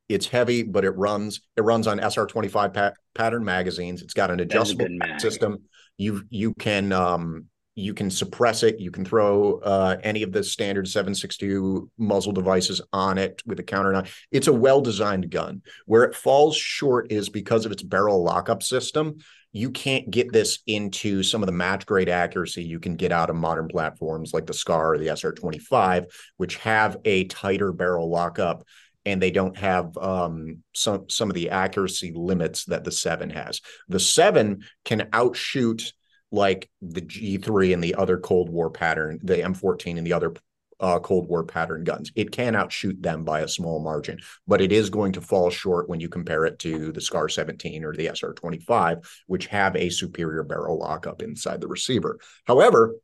it's 0.08 0.28
heavy, 0.28 0.62
but 0.62 0.84
it 0.84 0.90
runs. 0.90 1.40
It 1.56 1.62
runs 1.62 1.88
on 1.88 1.98
SR 1.98 2.26
twenty 2.26 2.46
five 2.46 2.72
pattern 3.16 3.44
magazines. 3.44 4.00
It's 4.00 4.14
got 4.14 4.30
an 4.30 4.38
adjustable 4.38 4.86
system. 5.18 5.64
You 5.96 6.22
you 6.30 6.54
can 6.54 6.92
um 6.92 7.46
you 7.74 7.94
can 7.94 8.10
suppress 8.12 8.62
it. 8.62 8.78
You 8.78 8.92
can 8.92 9.04
throw 9.04 9.58
uh, 9.58 9.98
any 10.02 10.22
of 10.22 10.32
the 10.32 10.42
standard 10.42 10.86
7.62 10.86 11.90
muzzle 11.98 12.32
devices 12.32 12.80
on 12.90 13.18
it 13.18 13.42
with 13.44 13.60
a 13.60 13.62
counter 13.62 13.92
knife. 13.92 14.26
It's 14.32 14.46
a 14.46 14.52
well-designed 14.52 15.30
gun. 15.30 15.60
Where 15.84 16.04
it 16.04 16.14
falls 16.14 16.56
short 16.56 17.12
is 17.12 17.28
because 17.28 17.66
of 17.66 17.72
its 17.72 17.82
barrel 17.82 18.24
lockup 18.24 18.62
system. 18.62 19.18
You 19.56 19.70
can't 19.70 20.10
get 20.10 20.32
this 20.32 20.58
into 20.66 21.22
some 21.22 21.42
of 21.42 21.46
the 21.46 21.52
match 21.52 21.86
grade 21.86 22.10
accuracy 22.10 22.62
you 22.62 22.78
can 22.78 22.94
get 22.94 23.10
out 23.10 23.30
of 23.30 23.36
modern 23.36 23.68
platforms 23.68 24.34
like 24.34 24.44
the 24.44 24.52
SCAR 24.52 24.92
or 24.92 24.98
the 24.98 25.06
SR25, 25.06 26.12
which 26.36 26.56
have 26.56 26.98
a 27.06 27.24
tighter 27.24 27.72
barrel 27.72 28.10
lockup 28.10 28.64
and 29.06 29.22
they 29.22 29.30
don't 29.30 29.56
have 29.56 29.96
um, 29.96 30.62
some 30.74 31.08
some 31.08 31.30
of 31.30 31.34
the 31.34 31.48
accuracy 31.48 32.12
limits 32.14 32.66
that 32.66 32.84
the 32.84 32.92
seven 32.92 33.30
has. 33.30 33.62
The 33.88 34.00
seven 34.00 34.64
can 34.84 35.08
outshoot 35.14 35.92
like 36.30 36.68
the 36.82 37.00
G3 37.00 37.72
and 37.72 37.82
the 37.82 37.94
other 37.94 38.18
Cold 38.18 38.50
War 38.50 38.70
pattern, 38.70 39.20
the 39.22 39.36
M14 39.36 39.96
and 39.96 40.06
the 40.06 40.12
other 40.12 40.34
uh, 40.80 40.98
Cold 40.98 41.28
War 41.28 41.44
pattern 41.44 41.84
guns. 41.84 42.10
It 42.14 42.30
can 42.30 42.54
outshoot 42.54 43.00
them 43.02 43.24
by 43.24 43.40
a 43.40 43.48
small 43.48 43.80
margin, 43.80 44.18
but 44.46 44.60
it 44.60 44.72
is 44.72 44.90
going 44.90 45.12
to 45.12 45.20
fall 45.20 45.50
short 45.50 45.88
when 45.88 46.00
you 46.00 46.08
compare 46.08 46.44
it 46.44 46.58
to 46.60 46.92
the 46.92 47.00
SCAR 47.00 47.28
17 47.28 47.84
or 47.84 47.94
the 47.94 48.10
SR 48.14 48.34
25, 48.34 48.98
which 49.26 49.46
have 49.46 49.76
a 49.76 49.90
superior 49.90 50.42
barrel 50.42 50.78
lockup 50.78 51.22
inside 51.22 51.60
the 51.60 51.68
receiver. 51.68 52.18
However, 52.44 52.96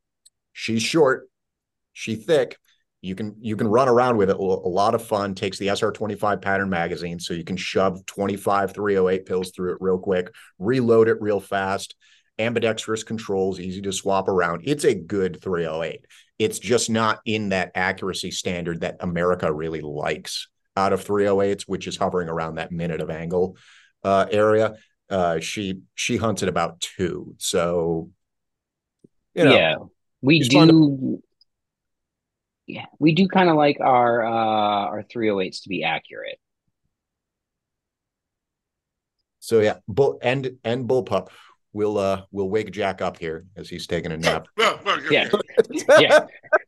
she's 0.52 0.82
short, 0.82 1.28
she 1.92 2.16
thick. 2.16 2.58
You 3.00 3.16
can 3.16 3.34
you 3.40 3.56
can 3.56 3.66
run 3.66 3.88
around 3.88 4.16
with 4.16 4.30
it 4.30 4.36
a 4.36 4.42
lot 4.42 4.94
of 4.94 5.04
fun. 5.04 5.34
Takes 5.34 5.58
the 5.58 5.68
SR 5.70 5.90
25 5.90 6.40
pattern 6.40 6.70
magazine, 6.70 7.18
so 7.18 7.34
you 7.34 7.42
can 7.42 7.56
shove 7.56 8.06
25 8.06 8.74
308 8.74 9.26
pills 9.26 9.50
through 9.50 9.72
it 9.72 9.78
real 9.80 9.98
quick, 9.98 10.32
reload 10.58 11.08
it 11.08 11.20
real 11.20 11.40
fast 11.40 11.96
ambidextrous 12.38 13.04
controls, 13.04 13.60
easy 13.60 13.80
to 13.82 13.92
swap 13.92 14.28
around. 14.28 14.62
It's 14.64 14.84
a 14.84 14.94
good 14.94 15.40
308. 15.42 16.04
It's 16.42 16.58
just 16.58 16.90
not 16.90 17.20
in 17.24 17.50
that 17.50 17.72
accuracy 17.74 18.32
standard 18.32 18.80
that 18.80 18.96
America 19.00 19.52
really 19.52 19.80
likes 19.80 20.48
out 20.76 20.92
of 20.92 21.04
308s, 21.04 21.62
which 21.62 21.86
is 21.86 21.96
hovering 21.96 22.28
around 22.28 22.56
that 22.56 22.72
minute 22.72 23.00
of 23.00 23.10
angle 23.10 23.56
uh, 24.02 24.26
area. 24.30 24.74
Uh, 25.08 25.38
she 25.38 25.80
she 25.94 26.16
hunts 26.16 26.42
at 26.42 26.48
about 26.48 26.80
two. 26.80 27.34
So 27.38 28.10
you 29.34 29.44
know, 29.44 29.54
yeah, 29.54 29.76
we 30.20 30.40
do. 30.40 30.66
To... 30.66 31.22
yeah, 32.66 32.86
we 32.98 33.14
do 33.14 33.28
kind 33.28 33.48
of 33.48 33.56
like 33.56 33.78
our 33.80 34.24
uh, 34.24 34.30
our 34.30 35.02
308s 35.04 35.62
to 35.62 35.68
be 35.68 35.84
accurate. 35.84 36.38
So 39.38 39.60
yeah, 39.60 39.76
bull 39.86 40.18
and 40.22 40.58
and 40.64 40.88
bullpup 40.88 41.28
we'll 41.72 41.98
uh 41.98 42.22
we'll 42.30 42.48
wake 42.48 42.70
Jack 42.70 43.00
up 43.00 43.18
here 43.18 43.44
as 43.56 43.68
he's 43.68 43.86
taking 43.86 44.12
a 44.12 44.16
nap. 44.16 44.48
yeah, 44.58 44.70
yeah. 45.10 45.28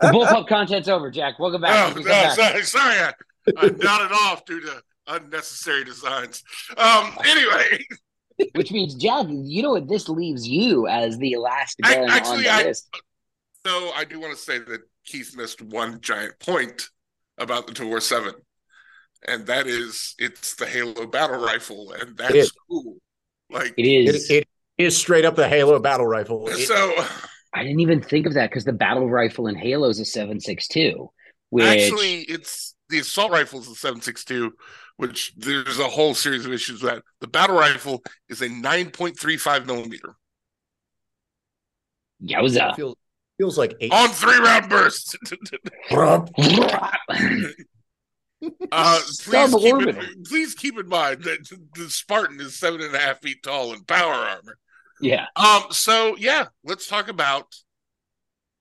The 0.01 0.09
bullpup 0.09 0.49
content's 0.49 0.88
over, 0.88 1.11
Jack. 1.11 1.38
Welcome 1.38 1.61
back. 1.61 1.97
Oh, 1.97 1.99
no, 1.99 2.05
back. 2.05 2.37
sorry, 2.37 2.62
sorry, 2.62 2.99
I, 2.99 3.12
I 3.57 3.67
nodded 3.69 4.12
off 4.12 4.45
due 4.45 4.61
to 4.61 4.83
unnecessary 5.07 5.85
designs. 5.85 6.43
Um, 6.77 7.17
anyway. 7.25 7.85
Which 8.55 8.73
means, 8.73 8.97
Jack, 8.97 9.27
you 9.29 9.62
know 9.62 9.71
what? 9.71 9.88
This 9.88 10.09
leaves 10.09 10.47
you 10.47 10.88
as 10.88 11.19
the 11.19 11.37
last 11.37 11.79
gun 11.81 12.11
actually, 12.11 12.38
on 12.38 12.43
the 12.43 12.51
I, 12.51 12.62
list. 12.64 12.88
So 13.64 13.93
I 13.95 14.05
do 14.05 14.19
want 14.19 14.37
to 14.37 14.43
say 14.43 14.59
that 14.59 14.81
Keith 15.05 15.37
missed 15.37 15.62
one 15.62 16.01
giant 16.01 16.38
point 16.40 16.88
about 17.38 17.67
the 17.67 17.73
Tavor 17.73 18.03
Seven, 18.03 18.35
and 19.29 19.47
that 19.47 19.67
is 19.69 20.14
it's 20.19 20.55
the 20.57 20.67
Halo 20.67 21.07
battle 21.07 21.40
rifle, 21.40 21.93
and 21.93 22.17
that's 22.17 22.51
cool. 22.69 22.97
Like 23.51 23.75
it 23.77 23.87
is. 23.87 24.31
It, 24.31 24.35
it 24.35 24.49
is 24.79 24.97
straight 24.97 25.25
up 25.25 25.37
the 25.37 25.49
Halo 25.49 25.79
battle 25.79 26.07
rifle. 26.07 26.49
So 26.65 26.95
I 27.53 27.63
didn't 27.63 27.81
even 27.81 28.03
think 28.03 28.27
of 28.27 28.35
that 28.35 28.51
because 28.51 28.65
the 28.65 28.73
battle 28.73 29.09
rifle 29.09 29.47
in 29.47 29.55
Halo 29.55 29.89
is 29.89 30.01
a 30.01 30.03
7.62. 30.03 31.09
Which... 31.51 31.65
Actually, 31.65 32.23
it's 32.23 32.75
the 32.89 32.99
assault 32.99 33.31
rifle 33.31 33.61
is 33.61 33.69
a 33.69 33.71
7.62, 33.71 34.51
which 34.97 35.33
there's 35.37 35.79
a 35.79 35.89
whole 35.89 36.15
series 36.15 36.47
of 36.47 36.53
issues 36.53 36.83
with 36.83 36.93
that. 36.93 37.03
The 37.21 37.29
battle 37.29 37.57
rifle 37.57 38.03
is 38.29 38.43
a 38.43 38.49
9.35 38.49 39.67
millimeter. 39.67 40.17
Yowza. 42.23 42.75
Feels, 42.75 42.97
feels 43.39 43.59
like 43.59 43.75
eight. 43.81 43.93
On 43.93 44.09
three 44.09 44.39
round 44.39 44.69
bursts. 44.69 45.15
Uh, 48.73 49.01
please, 49.23 49.55
keep 49.55 49.75
in, 49.75 50.23
please 50.25 50.55
keep 50.55 50.79
in 50.79 50.89
mind 50.89 51.23
that 51.25 51.49
the 51.75 51.91
Spartan 51.91 52.41
is 52.41 52.59
seven 52.59 52.81
and 52.81 52.95
a 52.95 52.99
half 52.99 53.21
feet 53.21 53.43
tall 53.43 53.73
in 53.73 53.85
power 53.85 54.13
armor. 54.13 54.59
Yeah. 55.01 55.27
Um. 55.37 55.65
So 55.71 56.17
yeah, 56.17 56.47
let's 56.65 56.87
talk 56.87 57.09
about 57.09 57.55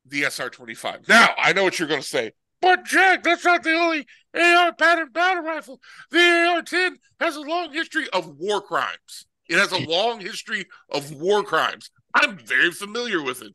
the 0.06 0.24
SR 0.24 0.50
twenty 0.50 0.76
five. 0.76 1.08
Now 1.08 1.30
I 1.38 1.54
know 1.54 1.64
what 1.64 1.80
you're 1.80 1.88
going 1.88 2.02
to 2.02 2.08
say, 2.08 2.32
but 2.62 2.86
Jack, 2.86 3.24
that's 3.24 3.46
not 3.46 3.64
the 3.64 3.74
only 3.74 4.06
AR 4.34 4.74
pattern 4.74 5.10
battle 5.12 5.44
rifle. 5.44 5.80
The 6.12 6.20
AR 6.20 6.62
ten 6.62 6.98
has 7.20 7.36
a 7.36 7.42
long 7.42 7.72
history 7.72 8.08
of 8.14 8.28
war 8.38 8.62
crimes. 8.62 9.26
It 9.50 9.58
has 9.58 9.72
a 9.72 9.90
long 9.90 10.20
history 10.20 10.66
of 10.90 11.12
war 11.12 11.44
crimes. 11.44 11.92
I'm 12.14 12.38
very 12.38 12.72
familiar 12.72 13.22
with 13.22 13.42
it, 13.42 13.54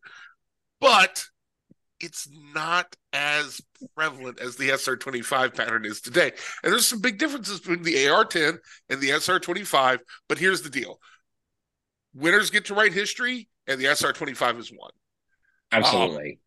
but 0.81 1.25
it's 2.01 2.29
not 2.55 2.97
as 3.13 3.61
prevalent 3.97 4.41
as 4.41 4.57
the 4.57 4.71
SR25 4.71 5.55
pattern 5.55 5.85
is 5.85 6.01
today. 6.01 6.33
And 6.63 6.73
there's 6.73 6.87
some 6.87 7.01
big 7.01 7.19
differences 7.19 7.61
between 7.61 7.83
the 7.83 7.95
AR10 7.95 8.59
and 8.89 9.01
the 9.01 9.11
SR25. 9.11 9.99
But 10.29 10.39
here's 10.39 10.63
the 10.63 10.71
deal 10.71 11.01
winners 12.15 12.51
get 12.51 12.67
to 12.67 12.75
write 12.75 12.93
history, 12.93 13.49
and 13.67 13.81
the 13.81 13.87
SR25 13.87 14.59
is 14.59 14.71
one. 14.71 14.91
Absolutely. 15.73 16.33
Um, 16.33 16.39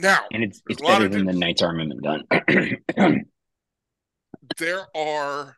now, 0.00 0.20
and 0.32 0.42
it's, 0.42 0.62
it's 0.68 0.80
better 0.80 1.08
than 1.08 1.26
the 1.26 1.32
Knights 1.32 1.62
Armament 1.62 2.02
gun. 2.02 2.24
there 4.58 4.86
are 4.96 5.56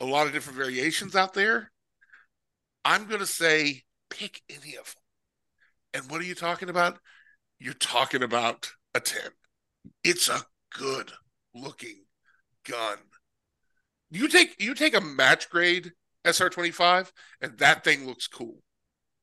a 0.00 0.04
lot 0.04 0.26
of 0.26 0.32
different 0.32 0.58
variations 0.58 1.16
out 1.16 1.34
there. 1.34 1.70
I'm 2.84 3.06
going 3.06 3.20
to 3.20 3.26
say 3.26 3.82
pick 4.10 4.40
any 4.48 4.76
of 4.76 4.94
them. 4.94 5.02
And 5.94 6.10
what 6.10 6.20
are 6.20 6.24
you 6.24 6.34
talking 6.34 6.68
about? 6.68 6.98
You're 7.64 7.72
talking 7.72 8.22
about 8.22 8.68
a 8.94 9.00
10. 9.00 9.22
It's 10.04 10.28
a 10.28 10.42
good 10.78 11.10
looking 11.54 12.04
gun. 12.68 12.98
You 14.10 14.28
take 14.28 14.62
you 14.62 14.74
take 14.74 14.94
a 14.94 15.00
match 15.00 15.48
grade 15.48 15.92
SR25 16.26 17.10
and 17.40 17.56
that 17.56 17.82
thing 17.82 18.04
looks 18.04 18.26
cool. 18.28 18.58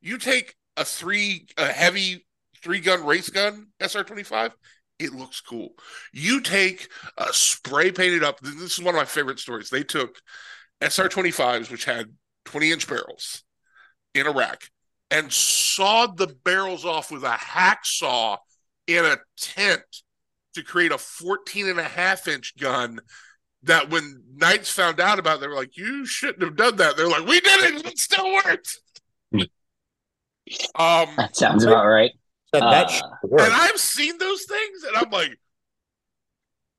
You 0.01 0.17
take 0.17 0.55
a 0.75 0.83
three 0.83 1.45
a 1.55 1.67
heavy 1.67 2.25
three 2.63 2.79
gun 2.79 3.05
race 3.05 3.29
gun 3.29 3.67
SR25, 3.79 4.53
it 4.97 5.13
looks 5.13 5.39
cool. 5.39 5.75
You 6.11 6.41
take 6.41 6.89
a 7.19 7.31
spray 7.33 7.91
painted 7.91 8.23
up. 8.23 8.39
This 8.39 8.79
is 8.79 8.83
one 8.83 8.95
of 8.95 8.99
my 8.99 9.05
favorite 9.05 9.37
stories. 9.37 9.69
They 9.69 9.83
took 9.83 10.19
SR25s, 10.81 11.69
which 11.69 11.85
had 11.85 12.07
20 12.45 12.71
inch 12.71 12.87
barrels 12.87 13.43
in 14.15 14.27
rack, 14.31 14.63
and 15.11 15.31
sawed 15.31 16.17
the 16.17 16.27
barrels 16.27 16.85
off 16.85 17.11
with 17.11 17.23
a 17.23 17.37
hacksaw 17.37 18.37
in 18.87 19.05
a 19.05 19.17
tent 19.37 19.83
to 20.55 20.63
create 20.63 20.91
a 20.91 20.97
14 20.97 21.67
and 21.67 21.79
a 21.79 21.83
half 21.83 22.27
inch 22.27 22.57
gun 22.57 22.99
that 23.63 23.89
when 23.89 24.23
knights 24.33 24.71
found 24.71 24.99
out 24.99 25.19
about 25.19 25.37
it, 25.37 25.41
they 25.41 25.47
were 25.47 25.55
like, 25.55 25.77
you 25.77 26.05
shouldn't 26.05 26.41
have 26.41 26.55
done 26.55 26.77
that. 26.77 26.97
They're 26.97 27.09
like, 27.09 27.27
we 27.27 27.41
did 27.41 27.75
it. 27.75 27.85
It 27.85 27.99
still 27.99 28.33
works. 28.33 28.79
um, 29.33 29.47
that 31.17 31.35
sounds 31.35 31.63
about 31.63 31.85
right. 31.85 32.11
That, 32.53 32.63
uh, 32.63 33.09
and 33.23 33.53
I've 33.53 33.77
seen 33.77 34.17
those 34.17 34.43
things 34.45 34.83
and 34.83 34.97
I'm 34.97 35.09
like, 35.09 35.37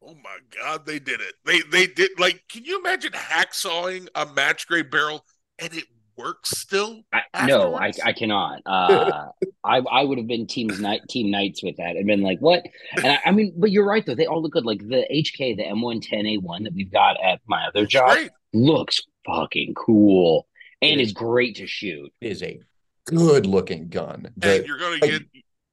oh 0.02 0.14
my 0.22 0.38
God, 0.60 0.84
they 0.84 0.98
did 0.98 1.20
it. 1.20 1.34
They, 1.44 1.60
they 1.60 1.86
did 1.86 2.10
like, 2.18 2.42
can 2.50 2.64
you 2.64 2.78
imagine 2.78 3.12
hacksawing 3.12 4.08
a 4.14 4.26
match 4.26 4.66
grade 4.66 4.90
barrel 4.90 5.24
and 5.58 5.72
it 5.72 5.84
works 6.16 6.50
still? 6.50 7.02
I, 7.12 7.46
no, 7.46 7.74
I, 7.74 7.92
I 8.04 8.12
cannot. 8.12 8.62
Uh, 8.66 9.28
I 9.64 9.78
I 9.78 10.04
would 10.04 10.18
have 10.18 10.26
been 10.26 10.46
teams 10.46 10.80
night 10.80 11.02
team 11.08 11.30
nights 11.30 11.62
with 11.62 11.76
that 11.76 11.96
and 11.96 12.06
been 12.06 12.22
like, 12.22 12.38
what? 12.40 12.64
And 12.96 13.06
I, 13.06 13.20
I, 13.26 13.30
mean, 13.30 13.54
but 13.56 13.70
you're 13.70 13.86
right 13.86 14.04
though. 14.04 14.14
They 14.14 14.26
all 14.26 14.42
look 14.42 14.52
good. 14.52 14.66
Like 14.66 14.80
the 14.80 15.06
HK, 15.10 15.56
the 15.56 15.64
M110A1 15.64 16.64
that 16.64 16.74
we've 16.74 16.92
got 16.92 17.22
at 17.22 17.40
my 17.46 17.66
other 17.66 17.86
job 17.86 18.10
great. 18.10 18.30
looks 18.52 19.00
fucking 19.26 19.74
cool 19.74 20.46
and 20.80 21.00
is 21.00 21.12
great 21.12 21.56
to 21.56 21.66
shoot. 21.66 22.12
It 22.20 22.32
is 22.32 22.42
a 22.42 22.60
good 23.06 23.46
looking 23.46 23.88
gun. 23.88 24.32
and 24.42 24.66
you're 24.66 24.78
gonna 24.78 24.98
get 24.98 25.22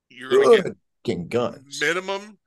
you're 0.10 0.30
gonna 0.30 0.76
get 1.04 1.30
gun 1.30 1.66
minimum. 1.82 2.38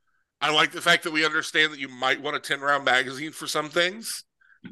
I 0.40 0.50
like 0.50 0.72
the 0.72 0.80
fact 0.80 1.04
that 1.04 1.12
we 1.12 1.24
understand 1.24 1.72
that 1.72 1.78
you 1.78 1.88
might 1.88 2.20
want 2.20 2.34
a 2.34 2.40
10 2.40 2.60
round 2.60 2.84
magazine 2.84 3.30
for 3.30 3.46
some 3.46 3.68
things. 3.68 4.24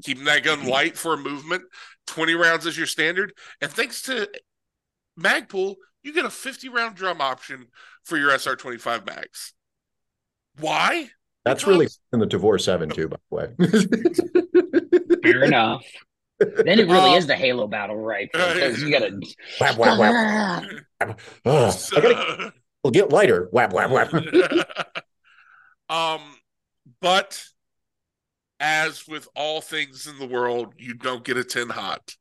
Keeping 0.02 0.24
that 0.24 0.44
gun 0.44 0.66
light 0.66 0.96
for 0.96 1.14
a 1.14 1.18
movement. 1.18 1.62
Twenty 2.06 2.34
rounds 2.34 2.66
is 2.66 2.76
your 2.76 2.86
standard, 2.86 3.32
and 3.60 3.70
thanks 3.70 4.02
to 4.02 4.28
Magpul, 5.18 5.76
you 6.02 6.12
get 6.12 6.24
a 6.24 6.30
fifty 6.30 6.68
round 6.68 6.96
drum 6.96 7.20
option 7.20 7.66
for 8.04 8.16
your 8.16 8.36
SR 8.36 8.56
twenty 8.56 8.78
five 8.78 9.06
mags. 9.06 9.54
Why? 10.58 11.10
That's 11.44 11.66
really 11.66 11.88
in 12.12 12.20
the 12.20 12.26
Tavor 12.26 12.60
7 12.60 12.90
too, 12.90 13.08
by 13.08 13.16
the 13.30 13.36
way. 13.36 15.22
Fair 15.22 15.44
enough. 15.44 15.84
Then 16.38 16.78
it 16.78 16.86
really 16.86 17.10
um, 17.10 17.16
is 17.16 17.26
the 17.26 17.36
Halo 17.36 17.66
battle 17.66 17.96
right? 18.02 18.30
because 18.32 18.82
you 18.82 18.90
gotta 18.90 19.20
whap 19.60 19.76
whap 19.76 19.98
whap. 19.98 21.20
so, 21.72 21.96
I 21.96 22.00
gotta 22.00 22.52
will 22.82 22.90
get 22.90 23.10
lighter. 23.10 23.48
Whap 23.52 23.72
whap 23.72 23.90
whap. 23.90 24.12
um, 25.88 26.20
but 27.00 27.42
as 28.60 29.08
with 29.08 29.26
all 29.34 29.60
things 29.60 30.06
in 30.06 30.18
the 30.18 30.26
world, 30.26 30.74
you 30.76 30.94
don't 30.94 31.24
get 31.24 31.38
a 31.38 31.44
10 31.44 31.70
hot 31.70 32.14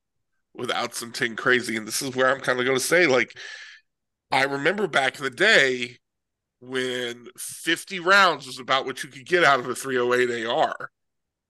without 0.56 0.96
some 0.96 1.12
10 1.12 1.36
crazy. 1.36 1.76
And 1.76 1.88
this 1.88 2.02
is 2.02 2.16
where 2.16 2.30
I'm 2.30 2.40
kind 2.40 2.60
of 2.60 2.66
going 2.66 2.78
to 2.78 2.84
say, 2.84 3.06
like, 3.06 3.38
I 4.32 4.44
remember 4.44 4.88
back 4.88 5.18
in 5.18 5.24
the 5.24 5.30
day 5.30 5.98
when 6.62 7.28
50 7.38 8.00
rounds 8.00 8.48
was 8.48 8.60
about 8.60 8.86
what 8.86 9.04
you 9.04 9.10
could 9.10 9.26
get 9.26 9.44
out 9.44 9.60
of 9.60 9.68
a 9.68 9.76
308 9.76 10.46
AR 10.46 10.92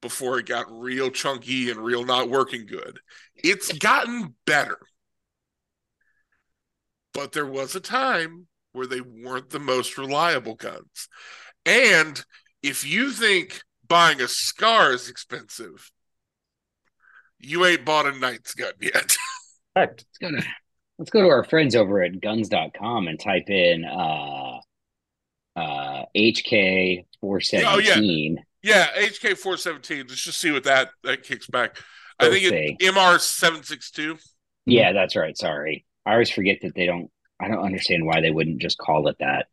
before 0.01 0.39
it 0.39 0.45
got 0.45 0.65
real 0.71 1.11
chunky 1.11 1.69
and 1.69 1.79
real 1.79 2.05
not 2.05 2.29
working 2.29 2.65
good. 2.65 2.99
It's 3.35 3.71
gotten 3.73 4.35
better. 4.45 4.79
But 7.13 7.31
there 7.33 7.45
was 7.45 7.75
a 7.75 7.81
time 7.81 8.47
where 8.71 8.87
they 8.87 9.01
weren't 9.01 9.49
the 9.49 9.59
most 9.59 9.97
reliable 9.97 10.55
guns. 10.55 11.09
And 11.65 12.23
if 12.63 12.85
you 12.85 13.11
think 13.11 13.61
buying 13.89 14.21
a 14.21 14.27
scar 14.27 14.93
is 14.93 15.09
expensive, 15.09 15.91
you 17.39 17.65
ain't 17.65 17.85
bought 17.85 18.05
a 18.05 18.17
Knight's 18.17 18.53
gun 18.53 18.73
yet. 18.79 19.17
let's 19.75 20.05
go 20.21 20.31
to 20.31 20.43
let's 20.97 21.11
go 21.11 21.21
to 21.21 21.29
our 21.29 21.43
friends 21.43 21.75
over 21.75 22.01
at 22.03 22.21
guns.com 22.21 23.07
and 23.07 23.19
type 23.19 23.49
in 23.49 23.83
uh 23.85 24.59
uh 25.55 26.05
HK 26.15 27.05
four 27.19 27.41
seventeen. 27.41 28.37
Oh, 28.37 28.41
yeah. 28.61 28.87
yeah, 28.95 29.07
HK 29.07 29.37
four 29.37 29.57
seventeen. 29.57 30.05
Let's 30.07 30.23
just 30.23 30.39
see 30.39 30.51
what 30.51 30.63
that 30.65 30.89
that 31.03 31.23
kicks 31.23 31.47
back. 31.47 31.77
I 32.19 32.29
think 32.29 32.51
it's 32.51 32.83
MR 32.83 33.19
seven 33.19 33.63
six 33.63 33.91
two. 33.91 34.17
Yeah, 34.65 34.93
that's 34.93 35.15
right. 35.15 35.37
Sorry. 35.37 35.85
I 36.05 36.13
always 36.13 36.29
forget 36.29 36.59
that 36.61 36.75
they 36.75 36.85
don't 36.85 37.09
I 37.39 37.47
don't 37.47 37.63
understand 37.63 38.05
why 38.05 38.21
they 38.21 38.31
wouldn't 38.31 38.61
just 38.61 38.77
call 38.77 39.07
it 39.07 39.17
that. 39.19 39.47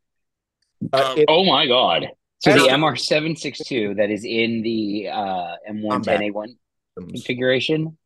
Uh, 0.91 1.15
it, 1.17 1.25
oh 1.27 1.45
my 1.45 1.65
god! 1.65 2.07
So 2.39 2.53
the 2.53 2.69
MR 2.69 2.97
seven 2.99 3.35
six 3.35 3.59
two 3.59 3.95
that 3.95 4.11
is 4.11 4.23
in 4.23 4.61
the 4.61 5.09
uh, 5.09 5.55
M 5.65 5.81
one 5.81 6.03
ten 6.03 6.21
A 6.23 6.31
one 6.31 6.55
configuration. 6.95 7.97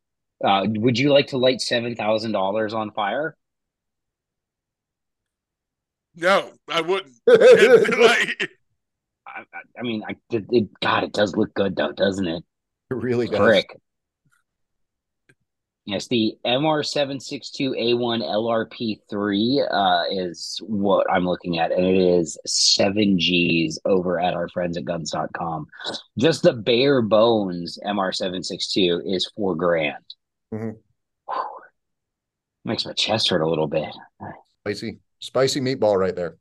Uh, 0.43 0.65
would 0.67 0.97
you 0.97 1.11
like 1.11 1.27
to 1.27 1.37
light 1.37 1.61
seven 1.61 1.95
thousand 1.95 2.31
dollars 2.31 2.73
on 2.73 2.91
fire? 2.91 3.35
No, 6.15 6.51
I 6.69 6.81
wouldn't. 6.81 7.13
like, 7.27 8.51
I, 9.27 9.43
I, 9.77 9.81
mean, 9.81 10.03
I, 10.07 10.15
it, 10.29 10.45
it, 10.49 10.69
God, 10.81 11.03
it 11.05 11.13
does 11.13 11.35
look 11.35 11.53
good 11.53 11.75
though, 11.75 11.91
doesn't 11.91 12.27
it? 12.27 12.43
It 12.89 12.95
really 12.95 13.27
does. 13.27 13.39
Frick. 13.39 13.77
Yes, 15.85 16.07
the 16.07 16.37
MR762A1 16.45 18.21
LRP3 18.21 19.67
uh, 19.71 20.03
is 20.11 20.59
what 20.63 21.09
I'm 21.11 21.25
looking 21.25 21.57
at, 21.57 21.71
and 21.71 21.83
it 21.83 21.97
is 21.97 22.37
seven 22.45 23.17
G's 23.17 23.79
over 23.83 24.19
at 24.19 24.35
our 24.35 24.47
friends 24.49 24.77
at 24.77 24.85
guns.com. 24.85 25.65
Just 26.19 26.43
the 26.43 26.53
bare 26.53 27.01
bones 27.01 27.79
MR762 27.83 29.01
is 29.11 29.31
four 29.35 29.55
grand. 29.55 30.03
Mm-hmm. 30.53 30.77
Makes 32.63 32.85
my 32.85 32.93
chest 32.93 33.29
hurt 33.29 33.41
a 33.41 33.49
little 33.49 33.67
bit. 33.67 33.89
Spicy, 34.59 34.99
spicy 35.19 35.61
meatball 35.61 35.97
right 35.97 36.15
there 36.15 36.37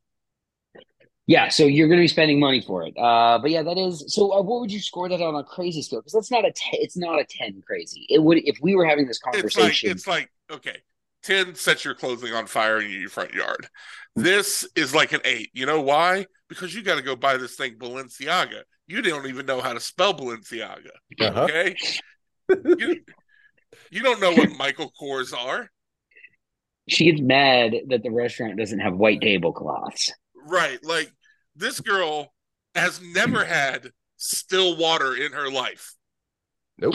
yeah, 1.30 1.48
so 1.48 1.64
you're 1.64 1.86
going 1.86 2.00
to 2.00 2.02
be 2.02 2.08
spending 2.08 2.40
money 2.40 2.60
for 2.60 2.84
it. 2.84 2.92
Uh, 2.98 3.38
but 3.40 3.52
yeah, 3.52 3.62
that 3.62 3.78
is. 3.78 4.02
So, 4.08 4.32
uh, 4.32 4.42
what 4.42 4.62
would 4.62 4.72
you 4.72 4.80
score 4.80 5.08
that 5.08 5.22
on 5.22 5.36
a 5.36 5.44
crazy 5.44 5.80
scale? 5.80 6.00
Because 6.00 6.12
that's 6.12 6.30
not 6.32 6.44
a. 6.44 6.50
T- 6.50 6.78
it's 6.78 6.96
not 6.96 7.20
a 7.20 7.24
ten 7.24 7.62
crazy. 7.64 8.04
It 8.08 8.20
would 8.20 8.38
if 8.38 8.58
we 8.60 8.74
were 8.74 8.84
having 8.84 9.06
this 9.06 9.20
conversation. 9.20 9.92
It's 9.92 10.08
like, 10.08 10.28
it's 10.28 10.50
like 10.50 10.58
okay, 10.58 10.78
ten 11.22 11.54
sets 11.54 11.84
your 11.84 11.94
clothing 11.94 12.32
on 12.32 12.48
fire 12.48 12.80
in 12.80 12.90
your 12.90 13.10
front 13.10 13.32
yard. 13.32 13.68
This 14.16 14.68
is 14.74 14.92
like 14.92 15.12
an 15.12 15.20
eight. 15.24 15.50
You 15.52 15.66
know 15.66 15.80
why? 15.80 16.26
Because 16.48 16.74
you 16.74 16.82
got 16.82 16.96
to 16.96 17.02
go 17.02 17.14
buy 17.14 17.36
this 17.36 17.54
thing 17.54 17.76
Balenciaga. 17.78 18.62
You 18.88 19.00
don't 19.00 19.28
even 19.28 19.46
know 19.46 19.60
how 19.60 19.72
to 19.72 19.78
spell 19.78 20.12
Balenciaga. 20.12 20.90
Uh-huh. 21.20 21.44
Okay, 21.44 21.76
you, 22.48 23.02
you 23.92 24.02
don't 24.02 24.20
know 24.20 24.32
what 24.32 24.50
Michael 24.58 24.92
Kors 25.00 25.32
are. 25.32 25.70
She's 26.88 27.22
mad 27.22 27.74
that 27.86 28.02
the 28.02 28.10
restaurant 28.10 28.58
doesn't 28.58 28.80
have 28.80 28.96
white 28.96 29.20
tablecloths. 29.20 30.12
Right, 30.34 30.82
like 30.82 31.12
this 31.60 31.80
girl 31.80 32.32
has 32.74 33.00
never 33.00 33.44
had 33.44 33.92
still 34.16 34.76
water 34.76 35.14
in 35.14 35.32
her 35.32 35.50
life. 35.50 35.94
Nope. 36.78 36.94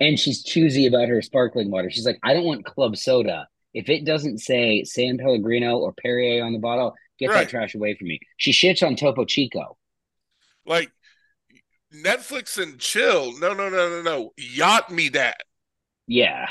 And 0.00 0.18
she's 0.18 0.42
choosy 0.42 0.86
about 0.86 1.08
her 1.08 1.22
sparkling 1.22 1.70
water. 1.70 1.90
She's 1.90 2.06
like, 2.06 2.18
I 2.22 2.34
don't 2.34 2.44
want 2.44 2.64
club 2.64 2.96
soda. 2.96 3.48
If 3.72 3.88
it 3.88 4.04
doesn't 4.04 4.38
say 4.38 4.84
San 4.84 5.18
Pellegrino 5.18 5.78
or 5.78 5.92
Perrier 5.92 6.44
on 6.44 6.52
the 6.52 6.58
bottle, 6.58 6.94
get 7.18 7.30
right. 7.30 7.40
that 7.40 7.48
trash 7.48 7.74
away 7.74 7.96
from 7.96 8.08
me. 8.08 8.20
She 8.36 8.52
shits 8.52 8.86
on 8.86 8.96
Topo 8.96 9.24
Chico. 9.24 9.76
Like 10.66 10.90
Netflix 11.94 12.60
and 12.60 12.78
chill. 12.78 13.38
No, 13.38 13.54
no, 13.54 13.68
no, 13.68 13.88
no, 13.88 14.02
no. 14.02 14.32
Yacht 14.36 14.90
me 14.90 15.10
that. 15.10 15.38
Yeah. 16.06 16.48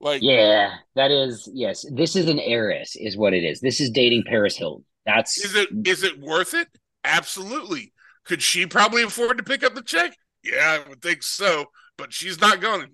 Like 0.00 0.22
Yeah, 0.22 0.74
that 0.96 1.10
is 1.10 1.48
yes. 1.52 1.84
This 1.90 2.14
is 2.14 2.28
an 2.28 2.38
heiress, 2.38 2.94
is 2.94 3.16
what 3.16 3.32
it 3.32 3.44
is. 3.44 3.60
This 3.60 3.80
is 3.80 3.90
dating 3.90 4.24
Paris 4.26 4.56
Hilton. 4.56 4.84
That's 5.06 5.44
is 5.44 5.54
it 5.54 5.68
is 5.86 6.02
it 6.02 6.20
worth 6.20 6.54
it? 6.54 6.68
Absolutely. 7.04 7.92
Could 8.24 8.42
she 8.42 8.66
probably 8.66 9.02
afford 9.02 9.38
to 9.38 9.44
pick 9.44 9.62
up 9.62 9.74
the 9.74 9.82
check? 9.82 10.16
Yeah, 10.42 10.80
I 10.84 10.88
would 10.88 11.02
think 11.02 11.22
so, 11.22 11.66
but 11.96 12.12
she's 12.12 12.40
not 12.40 12.60
going. 12.60 12.92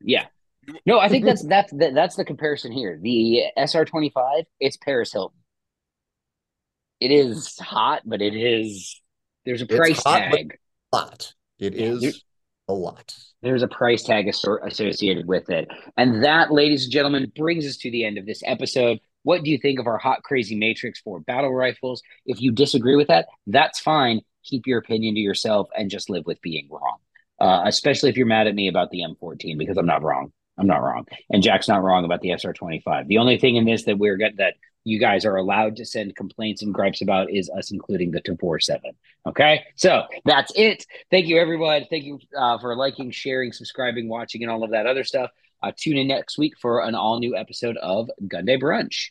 Yeah. 0.00 0.26
No, 0.84 0.98
I 0.98 1.08
think 1.08 1.24
that's 1.24 1.46
that's 1.46 1.72
the, 1.72 1.92
that's 1.94 2.16
the 2.16 2.24
comparison 2.24 2.72
here. 2.72 2.98
The 3.00 3.44
SR 3.56 3.84
twenty 3.84 4.10
five, 4.10 4.44
it's 4.60 4.76
Paris 4.76 5.12
Hilton. 5.12 5.38
It 7.00 7.10
is 7.10 7.56
hot, 7.58 8.02
but 8.04 8.20
it 8.20 8.34
is 8.34 9.00
there's 9.44 9.62
a 9.62 9.66
price 9.66 10.02
hot, 10.02 10.18
tag. 10.18 10.58
A 10.92 10.96
lot. 10.96 11.32
It 11.58 11.74
is 11.74 12.22
a 12.68 12.72
lot. 12.72 13.14
There's 13.40 13.62
a 13.62 13.68
price 13.68 14.02
tag 14.02 14.28
associated 14.28 15.26
with 15.26 15.48
it, 15.48 15.68
and 15.96 16.24
that, 16.24 16.52
ladies 16.52 16.84
and 16.84 16.92
gentlemen, 16.92 17.32
brings 17.34 17.66
us 17.66 17.76
to 17.78 17.90
the 17.90 18.04
end 18.04 18.18
of 18.18 18.26
this 18.26 18.42
episode. 18.44 18.98
What 19.22 19.42
do 19.42 19.50
you 19.50 19.58
think 19.58 19.78
of 19.78 19.86
our 19.86 19.98
hot, 19.98 20.22
crazy 20.22 20.56
matrix 20.56 21.00
for 21.00 21.20
battle 21.20 21.52
rifles? 21.52 22.02
If 22.24 22.40
you 22.40 22.52
disagree 22.52 22.96
with 22.96 23.08
that, 23.08 23.26
that's 23.46 23.80
fine. 23.80 24.22
Keep 24.44 24.66
your 24.66 24.78
opinion 24.78 25.14
to 25.14 25.20
yourself 25.20 25.68
and 25.76 25.90
just 25.90 26.08
live 26.08 26.24
with 26.26 26.40
being 26.40 26.68
wrong. 26.70 26.98
Uh, 27.40 27.62
especially 27.66 28.10
if 28.10 28.16
you're 28.16 28.26
mad 28.26 28.48
at 28.48 28.54
me 28.54 28.68
about 28.68 28.90
the 28.90 29.02
M14 29.02 29.58
because 29.58 29.76
I'm 29.76 29.86
not 29.86 30.02
wrong. 30.02 30.32
I'm 30.58 30.66
not 30.66 30.82
wrong, 30.82 31.06
and 31.30 31.40
Jack's 31.40 31.68
not 31.68 31.84
wrong 31.84 32.04
about 32.04 32.20
the 32.20 32.30
SR25. 32.30 33.06
The 33.06 33.18
only 33.18 33.38
thing 33.38 33.54
in 33.54 33.64
this 33.64 33.84
that 33.84 33.96
we're 33.96 34.16
get 34.16 34.38
that 34.38 34.54
you 34.88 34.98
guys 34.98 35.24
are 35.24 35.36
allowed 35.36 35.76
to 35.76 35.84
send 35.84 36.16
complaints 36.16 36.62
and 36.62 36.74
gripes 36.74 37.02
about 37.02 37.30
is 37.30 37.50
us 37.50 37.70
including 37.70 38.10
the 38.10 38.20
247. 38.20 38.92
Okay, 39.26 39.64
so 39.76 40.04
that's 40.24 40.50
it. 40.56 40.86
Thank 41.10 41.26
you, 41.26 41.38
everyone. 41.38 41.84
Thank 41.90 42.04
you 42.04 42.18
uh, 42.36 42.58
for 42.58 42.74
liking, 42.74 43.10
sharing, 43.10 43.52
subscribing, 43.52 44.08
watching, 44.08 44.42
and 44.42 44.50
all 44.50 44.64
of 44.64 44.70
that 44.70 44.86
other 44.86 45.04
stuff. 45.04 45.30
Uh, 45.62 45.72
tune 45.76 45.96
in 45.96 46.08
next 46.08 46.38
week 46.38 46.54
for 46.58 46.84
an 46.84 46.94
all 46.94 47.18
new 47.18 47.36
episode 47.36 47.76
of 47.78 48.10
Gunday 48.26 48.58
Brunch. 48.58 49.10